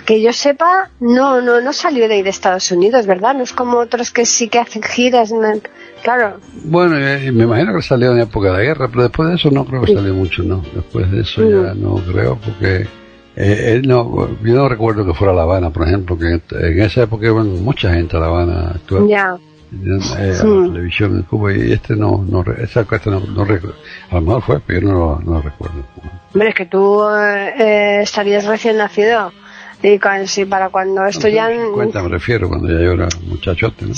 [0.06, 3.34] que yo sepa, no, no, no salió de ahí de Estados Unidos, ¿verdad?
[3.34, 5.30] No es como otros que sí que hacen giras.
[5.32, 5.60] no-
[6.02, 9.34] Claro, Bueno, eh, me imagino que salió en época de la guerra, pero después de
[9.34, 10.62] eso no creo que salió mucho, ¿no?
[10.74, 12.86] Después de eso ya no creo, porque
[13.38, 16.82] eh, él no, yo no recuerdo que fuera a La Habana, por ejemplo, que en,
[16.82, 19.36] esa época iban mucha gente a La Habana a actuar ya.
[20.18, 20.66] eh, a Mm.
[20.66, 23.76] la televisión en Cuba y este no, no esa orquesta no, no recuerdo.
[24.10, 25.84] A lo mejor fue, pero yo no, lo- no recuerdo.
[26.34, 29.32] Hombre, es que tú eh, eh, estarías recién nacido.
[29.82, 31.48] Y sí, para cuando esto ya.
[31.48, 33.94] 50 me refiero, cuando ya yo era muchachote, ¿no?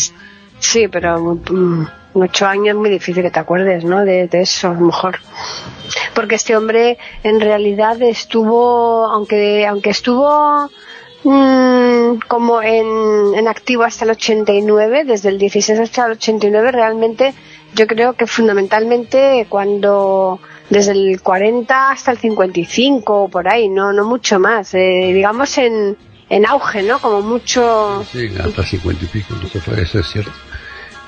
[0.59, 1.18] Sí, pero
[1.50, 4.05] mm, ocho años muy difícil que te acuerdes, ¿no?
[4.05, 5.18] De, eso, a lo mejor.
[6.14, 10.70] Porque este hombre en realidad estuvo, aunque, aunque estuvo
[11.25, 17.35] mm, como en, en activo hasta el 89, desde el 16 hasta el 89, realmente
[17.75, 23.92] yo creo que fundamentalmente cuando desde el 40 hasta el 55 o por ahí, no,
[23.92, 25.96] no mucho más, eh, digamos en,
[26.29, 26.99] en auge, ¿no?
[27.01, 28.05] Como mucho...
[28.11, 30.33] Sí, hasta 50 y pico, no eso es cierto.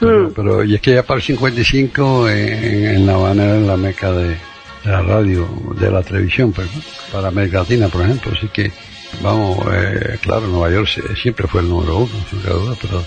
[0.02, 0.32] Pero, Mm.
[0.34, 4.10] pero- y es que ya para el 55 en, en La Habana era la meca
[4.12, 4.36] de, de
[4.90, 6.82] la radio, de la televisión, pues, ¿no?
[7.12, 8.32] para América Latina, por ejemplo.
[8.36, 8.72] Así que,
[9.22, 12.78] vamos, eh, claro, Nueva York sie- siempre fue el número uno, sin lugar a dudas,
[12.82, 13.04] pero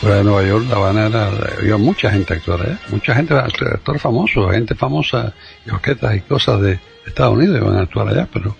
[0.00, 3.34] fuera de Nueva York, La Habana era, había mucha gente a actuar allá, mucha gente,
[3.34, 5.32] actores famosos, gente famosa,
[5.66, 8.54] y orquestas y cosas de Estados Unidos iban a actuar allá, pero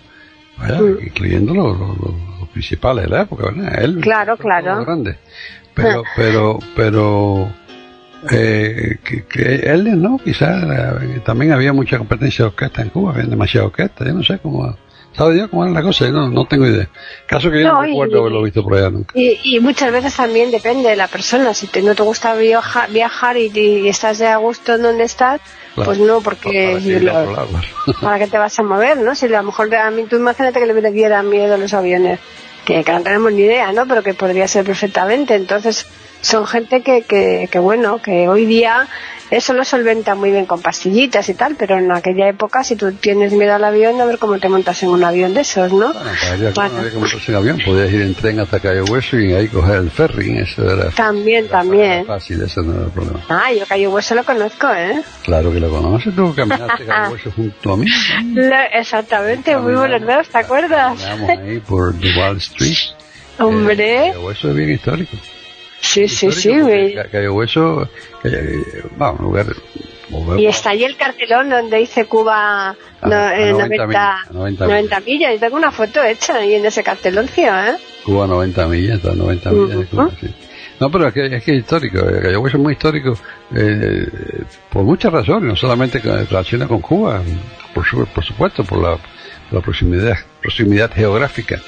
[0.57, 0.97] allá, Mm.
[1.05, 3.81] incluyendo los, los- los- los principales de la época, ¿verdad?
[3.83, 4.83] Él, Claro, claro.
[4.83, 5.15] grande.
[5.77, 7.51] Pero, pero, pero,
[8.31, 13.11] eh, que, que él no, quizás eh, también había mucha competencia de orquesta en Cuba,
[13.13, 14.75] había demasiada orquesta, yo no sé cómo,
[15.15, 16.05] ¿sabe Dios cómo era la cosa?
[16.05, 16.89] Yo no, no tengo idea.
[17.27, 19.11] Caso que yo no, No, y- recuerdo haberlo visto por allá nunca.
[19.17, 21.53] Y, y muchas veces también depende de la persona.
[21.53, 25.03] Si te- no te gusta viaja- viajar y, y estás de a gusto en donde
[25.03, 25.39] estás,
[25.75, 25.91] Claro.
[25.91, 27.47] pues no, porque lo-.
[28.01, 29.13] ¿para qué te vas a mover, no?
[29.13, 32.19] Si a lo mejor a mí, tú imagínate que le dieran miedo a los aviones,
[32.65, 33.85] que, que no tenemos ni idea, ¿no?
[33.87, 35.35] Pero que podría ser perfectamente.
[35.35, 35.85] Entonces,
[36.21, 38.87] son gente que, que, que bueno, que hoy día
[39.29, 42.93] eso lo solventa muy bien con pastillitas y tal, pero en aquella época, si tú
[42.93, 45.91] tienes miedo al avión, a ver cómo te montas en un avión de esos, ¿no?
[45.93, 46.73] Bueno, había, Bueno.
[46.75, 49.49] no había que montarse en avión, podías ir en tren hasta Cayo Hueso y ahí
[49.49, 52.05] coger el ferry, eso era, También, era también.
[52.05, 53.19] fácil, eso no era el problema.
[53.27, 55.01] Ah, yo Cayo Hueso lo conozco, ¿eh?
[55.23, 57.85] Claro que lo conoces, tú caminaste Cayo Hueso junto a mí.
[58.33, 61.01] Lo- exactamente, muy buenos dedos, ¿te acuerdas?
[61.01, 62.77] Caminamos ahí por The Wall Street.
[63.39, 65.17] Hombre, Eh, Cayo Hueso es bien histórico.
[65.81, 66.31] Sí, sí,
[66.65, 66.95] sí.
[67.11, 67.89] Cayo Hueso,
[68.23, 68.63] eh,
[68.97, 69.45] vamos, un lugar...
[70.39, 72.73] Y está ahí el cartelón donde dice Cuba
[73.03, 75.33] no, A- a eh, 90 90, millas, 90 90 millas.
[75.33, 77.75] Yo tengo una foto hecha ahí en ese cartelón, tío, ¿eh?
[78.05, 80.33] Cuba 90 millas, está a 90 millas de Cuba, sí.
[80.79, 83.17] No, pero es que es, que es histórico, eh, Cayo Hueso es muy histórico
[83.53, 84.07] eh,
[84.69, 87.21] por muchas razones, no solamente con relaciona con Cuba,
[87.73, 91.59] por, su- por supuesto, por la, por la proximidad, proximidad geográfica,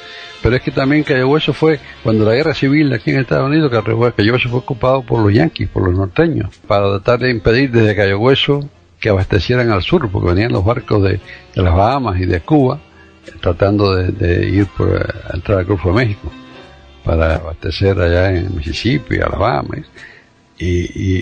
[0.41, 3.69] pero es que también Cayo Hueso fue, cuando la guerra civil aquí en Estados Unidos,
[3.71, 7.71] Cayo Cayo Hueso fue ocupado por los yanquis, por los norteños, para tratar de impedir
[7.71, 8.69] desde Cayo Hueso
[8.99, 11.19] que abastecieran al sur, porque venían los barcos de,
[11.55, 12.79] de las Bahamas y de Cuba,
[13.41, 16.31] tratando de, de ir por, eh, a entrar al Golfo de México
[17.05, 19.77] para abastecer allá en Mississippi, Alabama.
[20.57, 20.67] Y,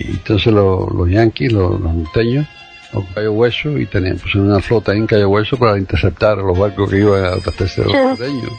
[0.08, 2.46] entonces lo- los yanquis, los, los norteños,
[2.92, 6.58] o Cayo Hueso, y tenían pues, una flota en Cayo Hueso para interceptar a los
[6.58, 8.52] barcos que iban a abastecer a los norteños.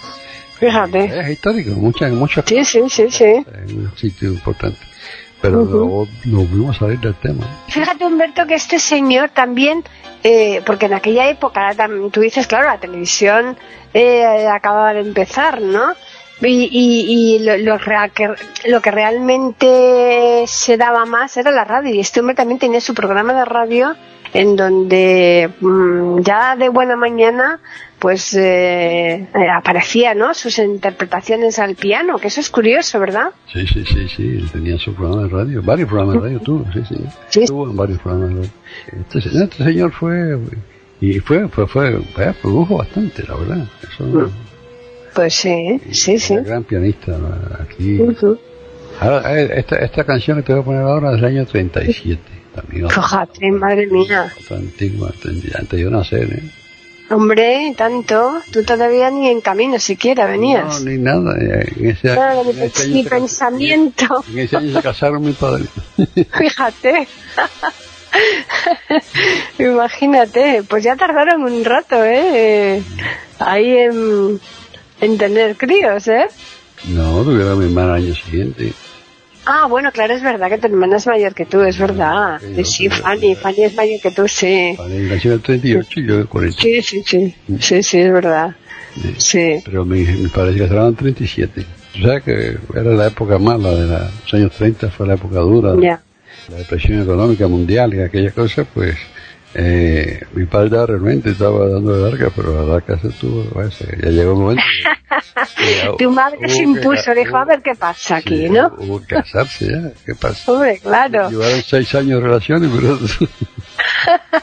[0.60, 1.20] Fíjate.
[1.22, 3.24] Es histórico, muchas, muchas Sí, sí, sí, sí.
[3.26, 4.80] en un sitio importante.
[5.42, 7.46] Pero luego nos volvimos a salir del tema.
[7.70, 9.86] Fíjate, Humberto, que este señor también,
[10.24, 11.74] eh, porque en aquella época,
[12.12, 13.56] tú dices, claro, la televisión
[13.94, 15.94] eh, acababa de empezar, ¿no?
[16.42, 18.30] Y, y, y lo, lo, rea- que,
[18.66, 21.94] lo que realmente se daba más era la radio.
[21.94, 23.96] Y este hombre también tenía su programa de radio
[24.34, 27.60] en donde mm, ya de buena mañana
[28.00, 30.34] pues eh, eh, aparecía ¿no?
[30.34, 33.32] sus interpretaciones al piano, que eso es curioso, ¿verdad?
[33.52, 36.82] Sí, sí, sí, sí, tenía su programa de radio, varios programas de radio tuvo, sí,
[36.88, 36.96] sí,
[37.30, 37.46] Sí.
[37.46, 38.52] tuvo varios programas de radio.
[39.14, 40.40] Este, este señor fue,
[41.02, 43.66] y fue, fue, fue, fue, produjo bastante, la verdad.
[43.84, 44.32] Eso,
[45.14, 46.34] Pues sí, sí, sí.
[46.34, 47.18] Era gran pianista
[47.62, 48.00] aquí.
[48.02, 48.40] Ujú.
[49.02, 52.22] Ahora, esta, esta canción que te voy a poner ahora es del año 37,
[52.56, 52.90] también.
[52.90, 54.32] Fíjate, madre mía.
[54.52, 56.44] antigua, antes antes de yo nacer, ¿eh?
[57.12, 60.82] Hombre, tanto, tú todavía ni en camino siquiera No, venías.
[60.84, 61.36] ni nada.
[61.40, 64.24] En ese, ni, en ese año ni se- pensamiento.
[64.32, 65.66] En ese año se casaron mi padre.
[66.38, 67.08] Fíjate.
[69.60, 72.82] Imagínate, pues ya tardaron un rato, ¿eh?
[73.40, 74.40] Ahí en,
[75.02, 76.26] en tener críos, ¿eh?
[76.88, 78.74] No, tuvieron mi hermana el año siguiente.
[79.52, 82.40] Ah, bueno, claro, es verdad que tu hermana es mayor que tú, es verdad.
[82.40, 84.76] Sí, Sí, Fanny, Fanny es mayor que tú, sí.
[84.78, 86.62] Vale, nació en el 38 y yo en el 40.
[86.62, 88.56] Sí, sí, sí, sí, sí, es verdad.
[88.96, 89.14] Sí.
[89.18, 91.66] Sí, Pero mi, mis padres se casaron en 37.
[91.96, 95.40] O sea que era la época mala de la- los años 30, fue la época
[95.40, 95.74] dura.
[95.82, 96.00] ya.
[96.50, 98.96] La depresión económica mundial y aquellas cosas, pues
[99.56, 103.44] eh, mi padre realmente estaba dando de larga, pero la larga se tuvo,
[104.02, 104.90] ya llegó un momento que-
[105.98, 108.68] que Tu madre se que- impuso, dijo, a ver qué pasa sí, aquí, ¿no?
[108.78, 110.52] Hubo que casarse ya, ¿qué pasa?
[110.52, 111.30] Hombre, claro.
[111.30, 113.00] Llevaron seis años de relaciones, pero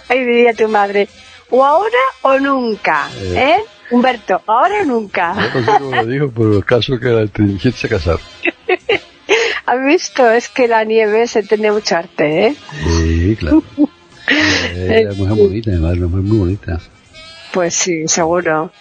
[0.09, 1.09] Ahí diría tu madre,
[1.51, 1.91] o ahora
[2.23, 3.59] o nunca, ¿eh?
[3.91, 5.35] Humberto, ahora o nunca.
[5.35, 8.21] no sé cómo lo dijo, pero el caso que el 37 se casaron.
[9.67, 10.31] ¿Has visto?
[10.31, 12.57] Es que la nieve se tiene mucho arte, ¿eh?
[12.85, 13.63] Sí, claro.
[14.29, 16.81] Era mujer bonita, madre, una mujer muy bonita.
[17.53, 18.73] Pues sí, seguro.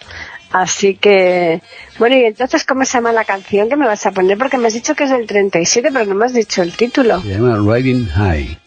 [0.52, 1.60] Así que,
[1.98, 4.38] bueno, y entonces, ¿cómo se llama la canción que me vas a poner?
[4.38, 7.20] Porque me has dicho que es del 37, pero no me has dicho el título.
[7.20, 8.58] Se llama Riding High,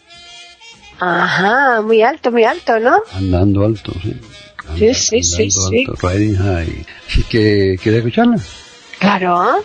[1.00, 3.00] Ajá, muy alto, muy alto, ¿no?
[3.14, 4.14] andando alto, sí.
[4.78, 5.86] Sí, sí, sí, Andando sí.
[5.88, 6.86] alto, Riding High.
[7.08, 8.36] Así que, ¿quieres escucharla?
[8.98, 9.64] Claro.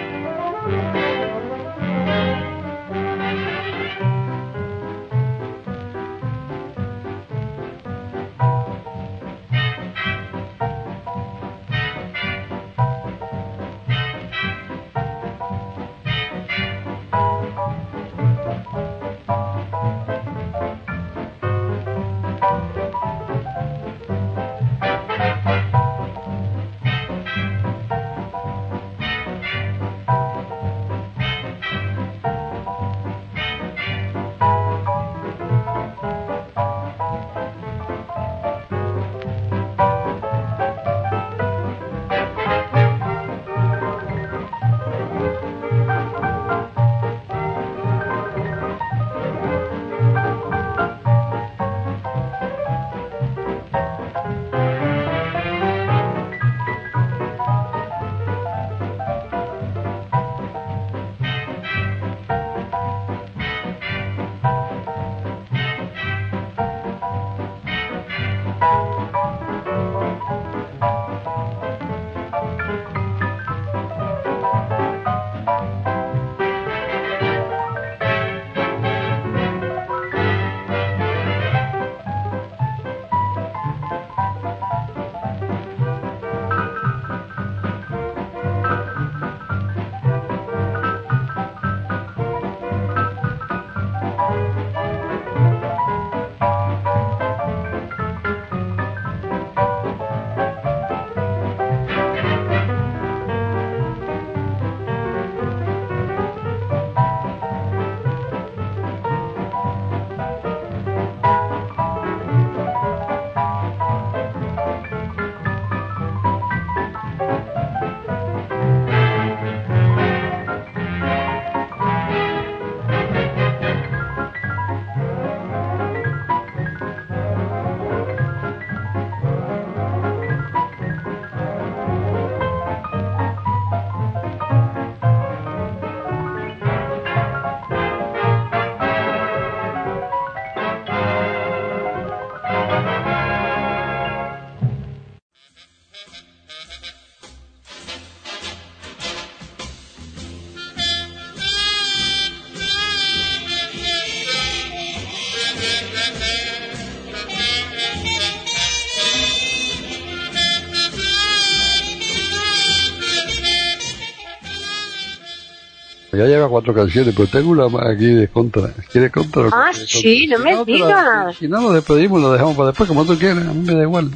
[166.51, 168.69] cuatro canciones, pero tengo una más aquí de contra.
[168.91, 169.47] ¿Quieres contra?
[169.51, 170.51] Ah, ¿Quieres sí, contra?
[170.51, 171.35] no me digas.
[171.37, 173.81] Si no, lo despedimos, lo dejamos para después, como tú quieras, a mí me da
[173.81, 174.11] igual.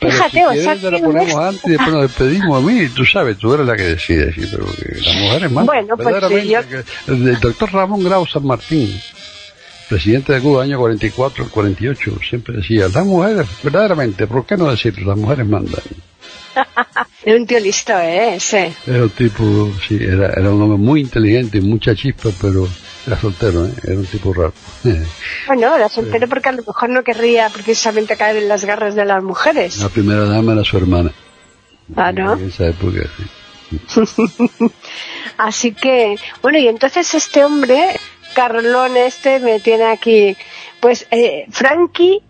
[0.00, 2.62] Pero Fíjate, si o quieres, sea te que- ponemos antes y después nos despedimos.
[2.62, 5.66] A mí, tú sabes, tú eres la que decide, sí, pero que las mujeres más.
[5.66, 6.60] Bueno, pues, yo-
[7.08, 8.96] el doctor Ramón Grau San Martín,
[9.88, 14.70] presidente de Cuba, año 44 al 48, siempre decía, las mujeres, verdaderamente, ¿por qué no
[14.70, 15.08] decirlo?
[15.08, 15.82] Las mujeres mandan.
[17.24, 18.36] Era un tío listo, ¿eh?
[18.36, 18.72] Ese.
[18.86, 22.68] Era un tipo, sí, era, era un hombre muy inteligente, mucha chispa, pero
[23.04, 23.72] era soltero, ¿eh?
[23.82, 24.52] era un tipo raro.
[25.46, 29.04] Bueno, era soltero porque a lo mejor no querría precisamente caer en las garras de
[29.04, 29.78] las mujeres.
[29.78, 31.10] La primera dama era su hermana.
[31.96, 32.34] Ah, ¿no?
[32.34, 33.24] En esa época, sí.
[35.38, 37.98] Así que, bueno, y entonces este hombre,
[38.36, 40.36] Carlón este, me tiene aquí.
[40.78, 42.22] Pues eh, Frankie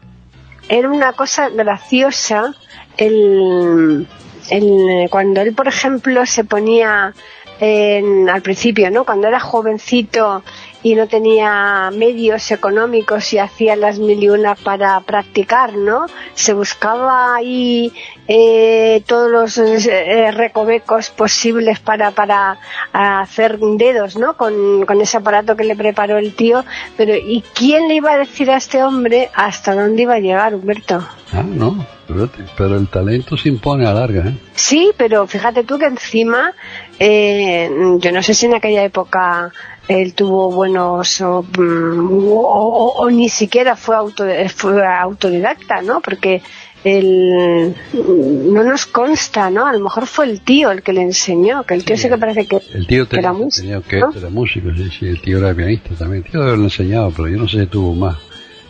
[0.69, 2.55] era una cosa graciosa.
[2.97, 4.07] El,
[4.51, 7.13] el- cuando él, por ejemplo, se ponía
[7.59, 9.05] en- al principio, ¿no?
[9.05, 10.45] Cuando era jovencito
[10.87, 16.07] y no tenía medios económicos y hacía las mil y una para practicar, ¿no?
[16.35, 17.93] Se buscaba ahí
[18.29, 22.57] eh, todos los eh, recovecos posibles para, para
[22.93, 24.37] hacer dedos, ¿no?
[24.37, 26.65] Con, con ese aparato que le preparó el tío.
[26.97, 30.55] Pero ¿y quién le iba a decir a este hombre hasta dónde iba a llegar,
[30.55, 31.05] Humberto?
[31.33, 34.35] Ah, no, pero el talento se impone a larga, ¿eh?
[34.55, 36.53] Sí, pero fíjate tú que encima,
[37.01, 37.69] eh,
[37.99, 39.53] yo no sé si en aquella época
[39.89, 44.25] él tuvo buenos o, mm, o- o- o ni siquiera fue, auto,
[44.55, 46.01] fue autodidacta, ¿no?
[46.01, 46.43] Porque
[46.85, 49.67] él no nos consta, ¿no?
[49.67, 52.19] A lo mejor fue el tío el que le enseñó, que el tío sí, que
[52.19, 54.13] parece que El tío que era músico, tenía que ¿no?
[54.17, 56.23] era músico, sí, sí, el tío era pianista también.
[56.25, 58.17] El tío debe haberle enseñado, pero yo no sé si tuvo más.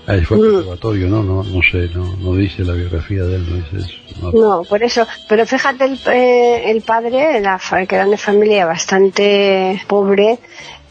[0.07, 0.52] Ahí fue Mm.
[0.52, 4.22] conservatorio, no, no, no sé, no, no dice la biografía de él, no dice eso.
[4.22, 4.32] no.
[4.32, 5.07] No, por eso.
[5.28, 10.38] Pero fíjate, el, eh, el padre, la, que era de familia bastante pobre,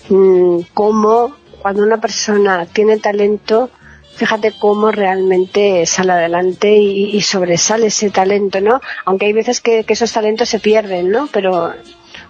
[0.09, 3.69] mm, cómo cuando una persona tiene talento,
[4.15, 8.81] fíjate cómo realmente sale adelante y, y sobresale ese talento, ¿no?
[9.05, 11.27] Aunque hay veces que, que esos talentos se pierden, ¿no?
[11.31, 11.73] Pero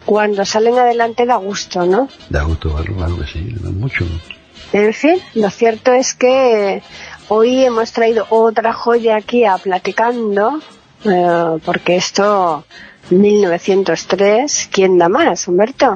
[0.05, 2.07] cuando salen adelante da gusto, ¿no?
[2.29, 4.34] Da gusto verlo, claro que sí, da mucho gusto.
[4.75, 6.81] En fin, lo cierto es que
[7.29, 10.59] hoy hemos traído otra joya aquí a Platicando,
[11.05, 12.65] eh, porque esto,
[13.09, 15.95] 1903, ¿quién da más, Humberto?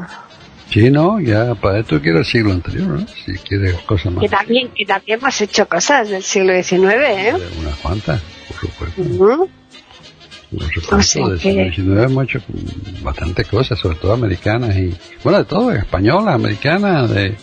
[0.71, 3.05] Sí, no, ya para esto quiero el siglo anterior, ¿no?
[3.25, 4.21] Si quieres cosas más.
[4.21, 7.33] Que también, que también hemos hecho cosas del siglo XIX, ¿eh?
[7.59, 9.49] Unas cuantas, por supuesto.
[10.51, 11.39] Por supuesto, O sea del
[11.73, 12.41] siglo XIX hemos hecho
[13.01, 17.35] bastantes cosas, sobre todo americanas y, bueno, de todo, españolas, americanas, de,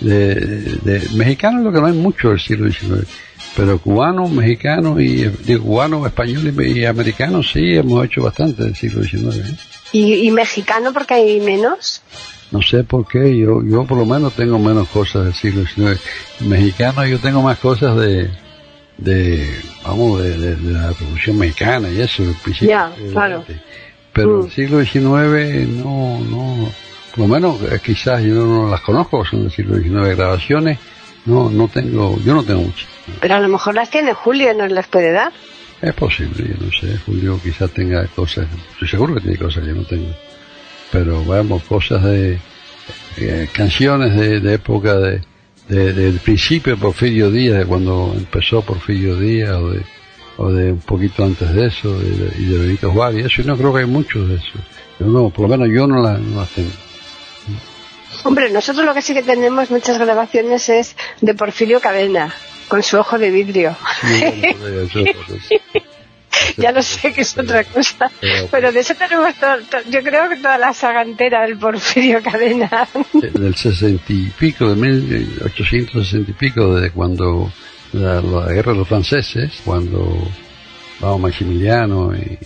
[0.00, 3.06] de, de, mexicanos lo que no hay mucho del siglo XIX,
[3.56, 9.02] pero cubanos, mexicanos y, digo, cubanos, españoles y americanos sí hemos hecho bastante del siglo
[9.02, 9.36] XIX.
[9.36, 9.56] ¿eh?
[9.92, 12.02] ¿Y, y mexicano porque hay menos?
[12.52, 16.00] No sé por qué, yo, yo por lo menos tengo menos cosas del siglo XIX.
[16.40, 18.28] Mexicano yo tengo más cosas de,
[18.98, 19.46] de
[19.84, 22.22] vamos, de, de- de la Revolución Mexicana y eso.
[22.60, 23.44] Ya, del claro.
[24.12, 24.44] Pero Mm.
[24.46, 26.72] el siglo XIX no, no,
[27.10, 30.78] por lo menos eh, quizás yo no las conozco, son del siglo XIX, grabaciones,
[31.26, 32.88] no, no tengo, yo no tengo muchas.
[33.20, 35.32] Pero a lo mejor las tiene Julio y nos las puede dar.
[35.82, 39.70] Es posible, yo no sé, Julio quizás tenga cosas, estoy seguro que tiene cosas que
[39.70, 40.14] yo no tengo.
[40.92, 42.38] Pero vamos, cosas de,
[43.16, 45.20] eh, canciones de, de época de,
[45.68, 49.82] de- del principio de Porfirio Díaz, de cuando empezó Porfirio Díaz, o de,
[50.36, 53.44] o de un poquito antes de eso, de- y de Benito Juárez, y eso, y
[53.46, 54.52] no creo que hay muchos de eso.
[54.98, 56.70] Yo no, por lo menos yo no, la- no las tengo.
[58.24, 62.34] Hombre, nosotros lo que sí que tenemos muchas grabaciones es de Porfirio Cadena,
[62.68, 63.76] con su ojo de vidrio.
[64.02, 64.24] Sí,
[64.60, 64.90] bueno,
[66.56, 68.10] ya lo sé que es otra cosa.
[68.50, 72.22] Pero- de eso tenemos todo, to- yo creo que toda la saga entera del Porfirio
[72.22, 72.88] Cadena.
[73.12, 77.50] del sesenta y pico, de 1860 y pico, de cuando
[77.92, 80.16] la, la guerra de los franceses, cuando
[81.00, 82.38] vamos Maximiliano y,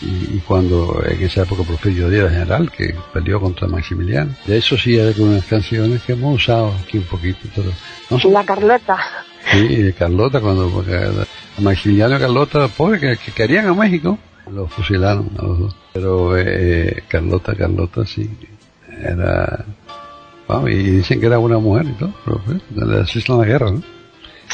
[0.00, 4.34] y, y cuando en esa época Porfirio Díaz era general que peleó contra Maximiliano.
[4.46, 7.70] De eso sí hay algunas canciones que hemos usado aquí un poquito, pero
[8.10, 8.28] no sé.
[8.30, 8.96] La Carlota.
[9.50, 10.84] Sí, Carlota, cuando
[11.58, 14.18] Maximiliano y Carlota, pobre, que, que querían a México,
[14.52, 15.76] los fusilaron a los dos.
[15.92, 18.30] Pero eh, Carlota, Carlota, sí,
[19.02, 19.64] era...
[20.46, 22.62] Vamos, y dicen que era una mujer y todo, pero pues,
[23.02, 23.82] así es la guerra, ¿no?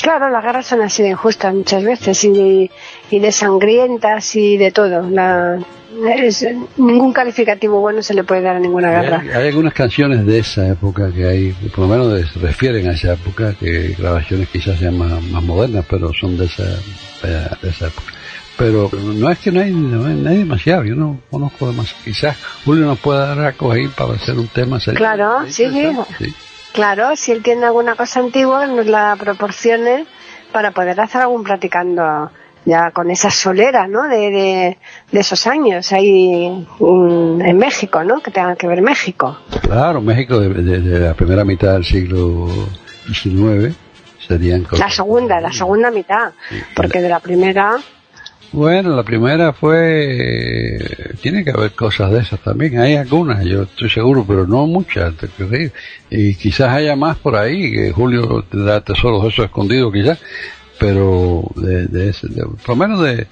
[0.01, 2.71] Claro, las guerras son así de injustas muchas veces y de,
[3.11, 5.09] y de sangrientas y de todo.
[5.09, 5.59] La,
[6.17, 9.21] es- ningún calificativo bueno se le puede dar a ninguna guerra.
[9.21, 12.93] Hay, hay algunas canciones de esa época que hay, por lo menos se refieren a
[12.93, 16.65] esa época, que grabaciones quizás sean más, más modernas, pero son de esa,
[17.23, 18.13] de esa época.
[18.59, 22.03] pero no es que no hay, no hay, no hay demasiado, yo no conozco demasiado.
[22.05, 24.99] Quizás Julio nos pueda dar algo ahí para hacer un tema serio.
[24.99, 25.67] Claro, sí,
[26.19, 26.35] sí.
[26.75, 30.07] Claro, si él tiene alguna cosa antigua, nos la proporcione
[30.51, 32.33] para poder hacer algún platicando
[32.65, 34.09] ya con esa solera, ¿no?
[34.09, 34.79] De, de,
[35.13, 38.21] de esos años ahí mm, en México, ¿no?
[38.21, 39.39] Que tengan que ver México.
[39.63, 42.49] Claro, México de, la primera mitad del siglo
[43.07, 43.77] XIX
[44.27, 44.67] serían.
[44.77, 46.33] La segunda, la segunda mitad,
[46.75, 47.77] porque de la primera,
[48.55, 50.79] Bueno, la primera fue...
[51.21, 52.79] Tiene que haber cosas de esas también.
[52.79, 55.13] Hay algunas, yo estoy seguro, pero no muchas.
[56.09, 60.21] Y quizás haya más por ahí, que Julio tendrá tesoros de esos escondidos quizás.
[60.79, 63.27] Pero de, de ese, de- por lo menos de...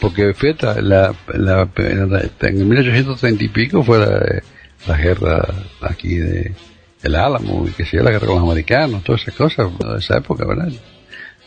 [0.00, 4.42] Porque fíjate, la, la, en el 1830 y pico fue la,
[4.88, 5.46] la guerra
[5.82, 6.52] aquí de
[7.02, 10.18] el Álamo, y que sea la guerra con los americanos, todas esas cosas, de esa
[10.18, 10.68] época, ¿verdad?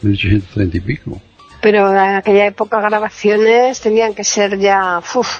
[0.02, 1.22] 1830 y pico.
[1.66, 5.40] Pero en aquella época grabaciones tenían que ser ya, uf,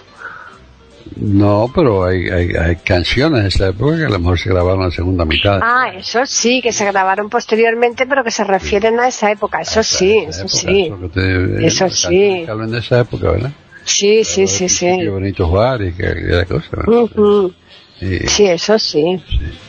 [1.18, 4.80] No, pero hay, hay, hay canciones de esa época que a lo mejor se grabaron
[4.82, 5.60] en la segunda mitad.
[5.62, 9.62] Ah, eso sí, que se grabaron posteriormente, pero que se refieren a esa época.
[9.62, 11.12] Eso sí, Esa eso época, sí.
[11.14, 12.46] te- Eso sí.
[12.50, 13.52] hablan de esa época, ¿verdad?
[13.84, 14.88] Sí, sí, sí, sí.
[14.88, 16.70] Y Benito Juárez, que aquella cosa.
[16.88, 17.54] Y-
[18.00, 19.22] Sí, eso sí.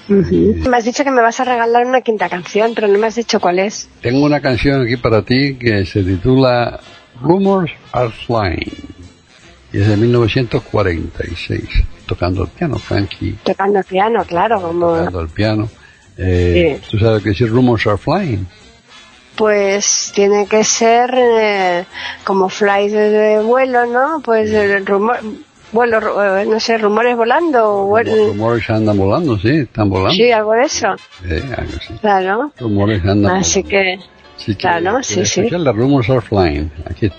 [0.08, 0.68] Ujú.
[0.68, 3.14] Me has dicho que me vas a regalar una quinta canción, pero no me has
[3.14, 3.88] dicho cuál es.
[4.00, 6.80] Tengo una canción aquí para ti que se titula
[7.20, 8.96] Rumors Are Flying.
[9.72, 11.62] Y es de 1946.
[12.06, 14.96] Tocando el piano, Frankie Tocando el piano, claro, como...
[14.96, 15.68] tocando el piano.
[16.16, 18.46] Eh, ¿Tú sabes qué decir Rumors Are Flying?
[19.36, 21.84] Pues tiene que ser eh,
[22.24, 24.20] como de, de vuelo, ¿no?
[24.24, 25.18] Pues el rumor,
[25.72, 30.12] vuelo, ru- eh, no sé, rumores volando, Los rumores andan volando, sí, están volando.
[30.14, 30.88] sí, algo de eso,
[31.24, 31.94] Eh, algo así.
[32.00, 32.52] claro.
[32.58, 33.70] Rumores andan Así volando.
[34.38, 35.40] que, que, claro, sí, ¿quieres sí.
[35.40, 35.60] escuchar?
[35.60, 36.70] La Rumors Are Flying.
[36.88, 37.12] Aquí Rumors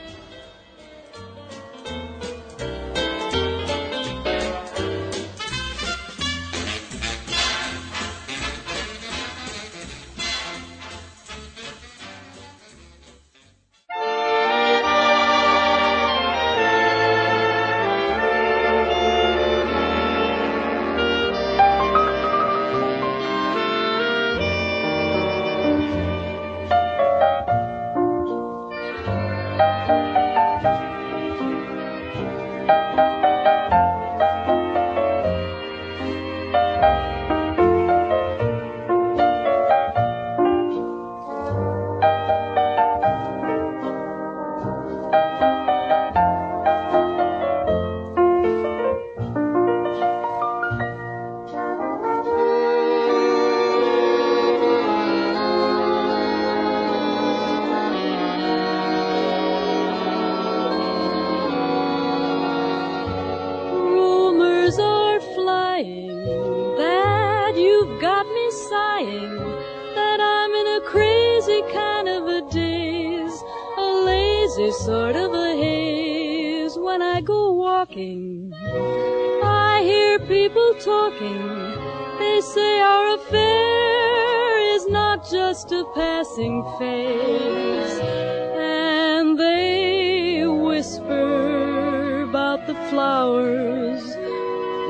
[78.18, 78.54] walking.
[79.44, 81.48] I hear people talking,
[82.20, 88.00] they say our affair is not just a passing phase,
[88.58, 94.04] and they whisper about the flowers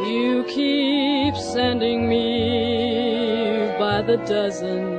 [0.07, 4.96] you keep sending me by the dozen.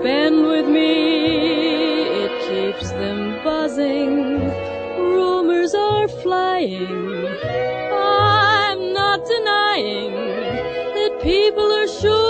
[0.00, 2.02] Spend with me.
[2.24, 4.14] It keeps them buzzing.
[4.96, 7.26] Rumors are flying.
[7.92, 10.12] I'm not denying
[10.98, 12.27] that people are sure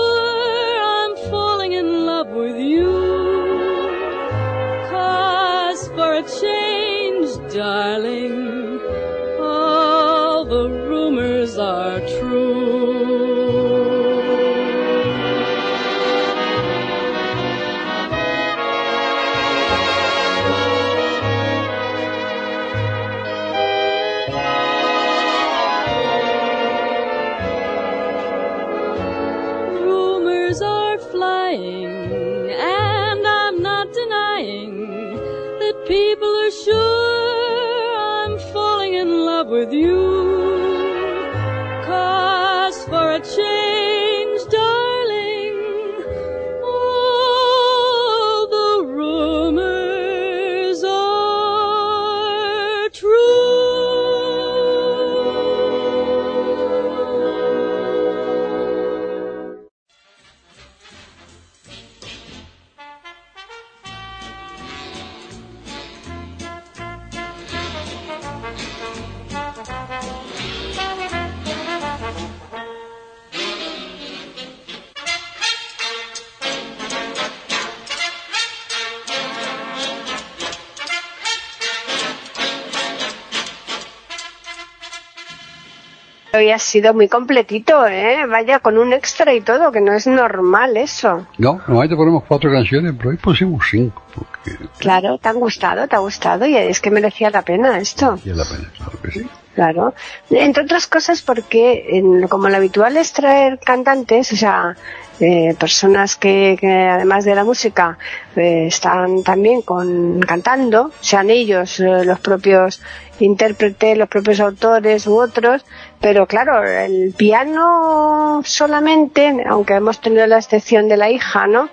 [86.39, 88.27] hoy ha sido muy completito, ¿eh?
[88.27, 91.27] Vaya, con un extra y todo, que no es normal eso.
[91.39, 95.87] No, normalmente ponemos cuatro canciones, pero hoy pusimos cinco, porque Claro, ¿te han gustado?
[95.87, 96.47] ¿Te ha gustado?
[96.47, 98.19] Y es que merecía la pena esto.
[98.25, 99.27] vale la pena, claro que sí.
[99.59, 99.93] Claro.
[100.31, 104.77] Entre otras cosas porque, en- como lo habitual es traer cantantes, o sea,
[105.19, 106.57] eh, personas que,
[106.89, 107.99] además de la música
[108.37, 112.81] eh, están también con cantando, sean ellos eh, los propios
[113.19, 115.65] intérpretes, los propios autores u otros,
[116.01, 121.69] pero claro, el piano solamente, aunque hemos tenido la excepción de la hija, ¿no?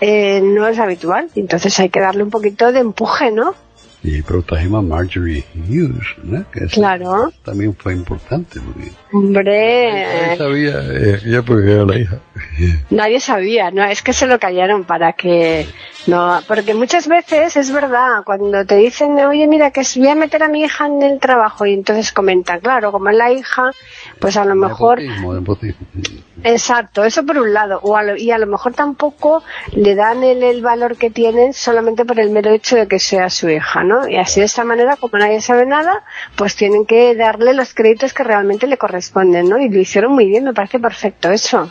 [0.00, 3.54] Eh, no es habitual, entonces hay que darle un poquito de empuje, ¿no?
[4.04, 6.44] Y pero trajimos a Marjorie Hughes, ¿no?
[6.50, 7.32] Que Claro.
[7.44, 12.18] También fue importante, porque Hombre, nadie sabía, eh, yo porque era la hija.
[12.90, 15.66] Nadie sabía, no, es que se lo callaron para que
[16.06, 20.42] no, porque muchas veces es verdad, cuando te dicen, oye, mira, que voy a meter
[20.42, 23.70] a mi hija en el trabajo y entonces comentan, claro, como es la hija,
[24.22, 25.86] pues a lo mejor, Nepotismo, nepotismo.
[26.44, 29.42] exacto, eso por un lado, o a lo- y a lo mejor tampoco
[29.72, 33.28] le dan el, el valor que tienen solamente por el mero hecho de que sea
[33.28, 34.08] su hija, ¿no?
[34.08, 36.04] Y así de esta manera, como nadie sabe nada,
[36.36, 39.58] pues tienen que darle los créditos que realmente le corresponden, ¿no?
[39.58, 41.70] Y lo hicieron muy bien, me parece perfecto eso.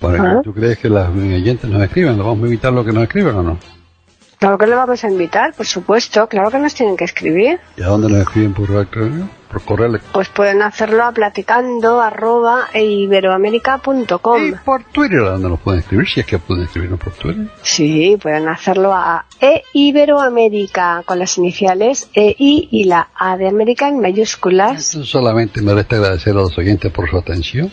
[0.00, 0.40] Bueno, Ajá.
[0.42, 2.16] ¿tú crees que las oyentes nos escriben?
[2.16, 3.58] ¿Nos vamos a evitar lo que nos escriben o no?
[4.38, 7.60] Claro que le vamos a invitar, por supuesto, claro que nos tienen que escribir.
[7.76, 9.28] ¿Y a dónde nos escriben por electrónico?
[9.50, 10.14] Por correo electrónico.
[10.14, 12.84] Pues pueden hacerlo a platicando arroba e.
[12.84, 13.08] Y
[14.64, 16.08] por Twitter, ¿a dónde nos pueden escribir?
[16.08, 17.48] Si es que pueden escribirnos por Twitter.
[17.62, 23.88] Sí, pueden hacerlo a e iberoamérica con las iniciales EI y la A de América
[23.88, 24.94] en mayúsculas.
[24.94, 27.72] Entonces, solamente me resta agradecer a los oyentes por su atención,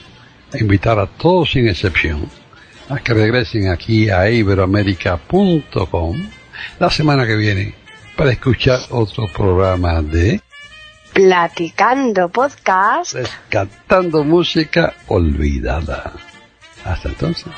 [0.54, 2.30] e invitar a todos sin excepción
[2.90, 6.16] a que regresen aquí a iberoamérica.com
[6.80, 7.74] la semana que viene
[8.16, 10.42] para escuchar otro programa de
[11.18, 13.16] Platicando podcast.
[13.16, 16.14] Rescatando Música Olvidada.
[16.86, 17.52] Hasta entonces.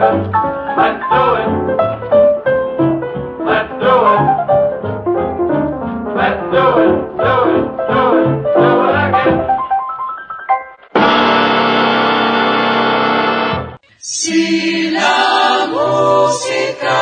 [0.00, 1.50] Let's do it.
[3.44, 4.22] Let's do it.
[6.16, 6.92] Let's do it.
[7.20, 7.64] Do it.
[7.90, 8.28] Do it.
[8.56, 9.38] Do it again.
[13.98, 17.00] Si la música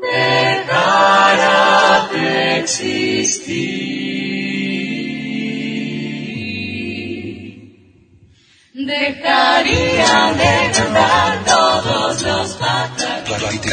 [0.00, 1.60] dejara
[2.10, 2.26] de
[2.60, 3.77] existir,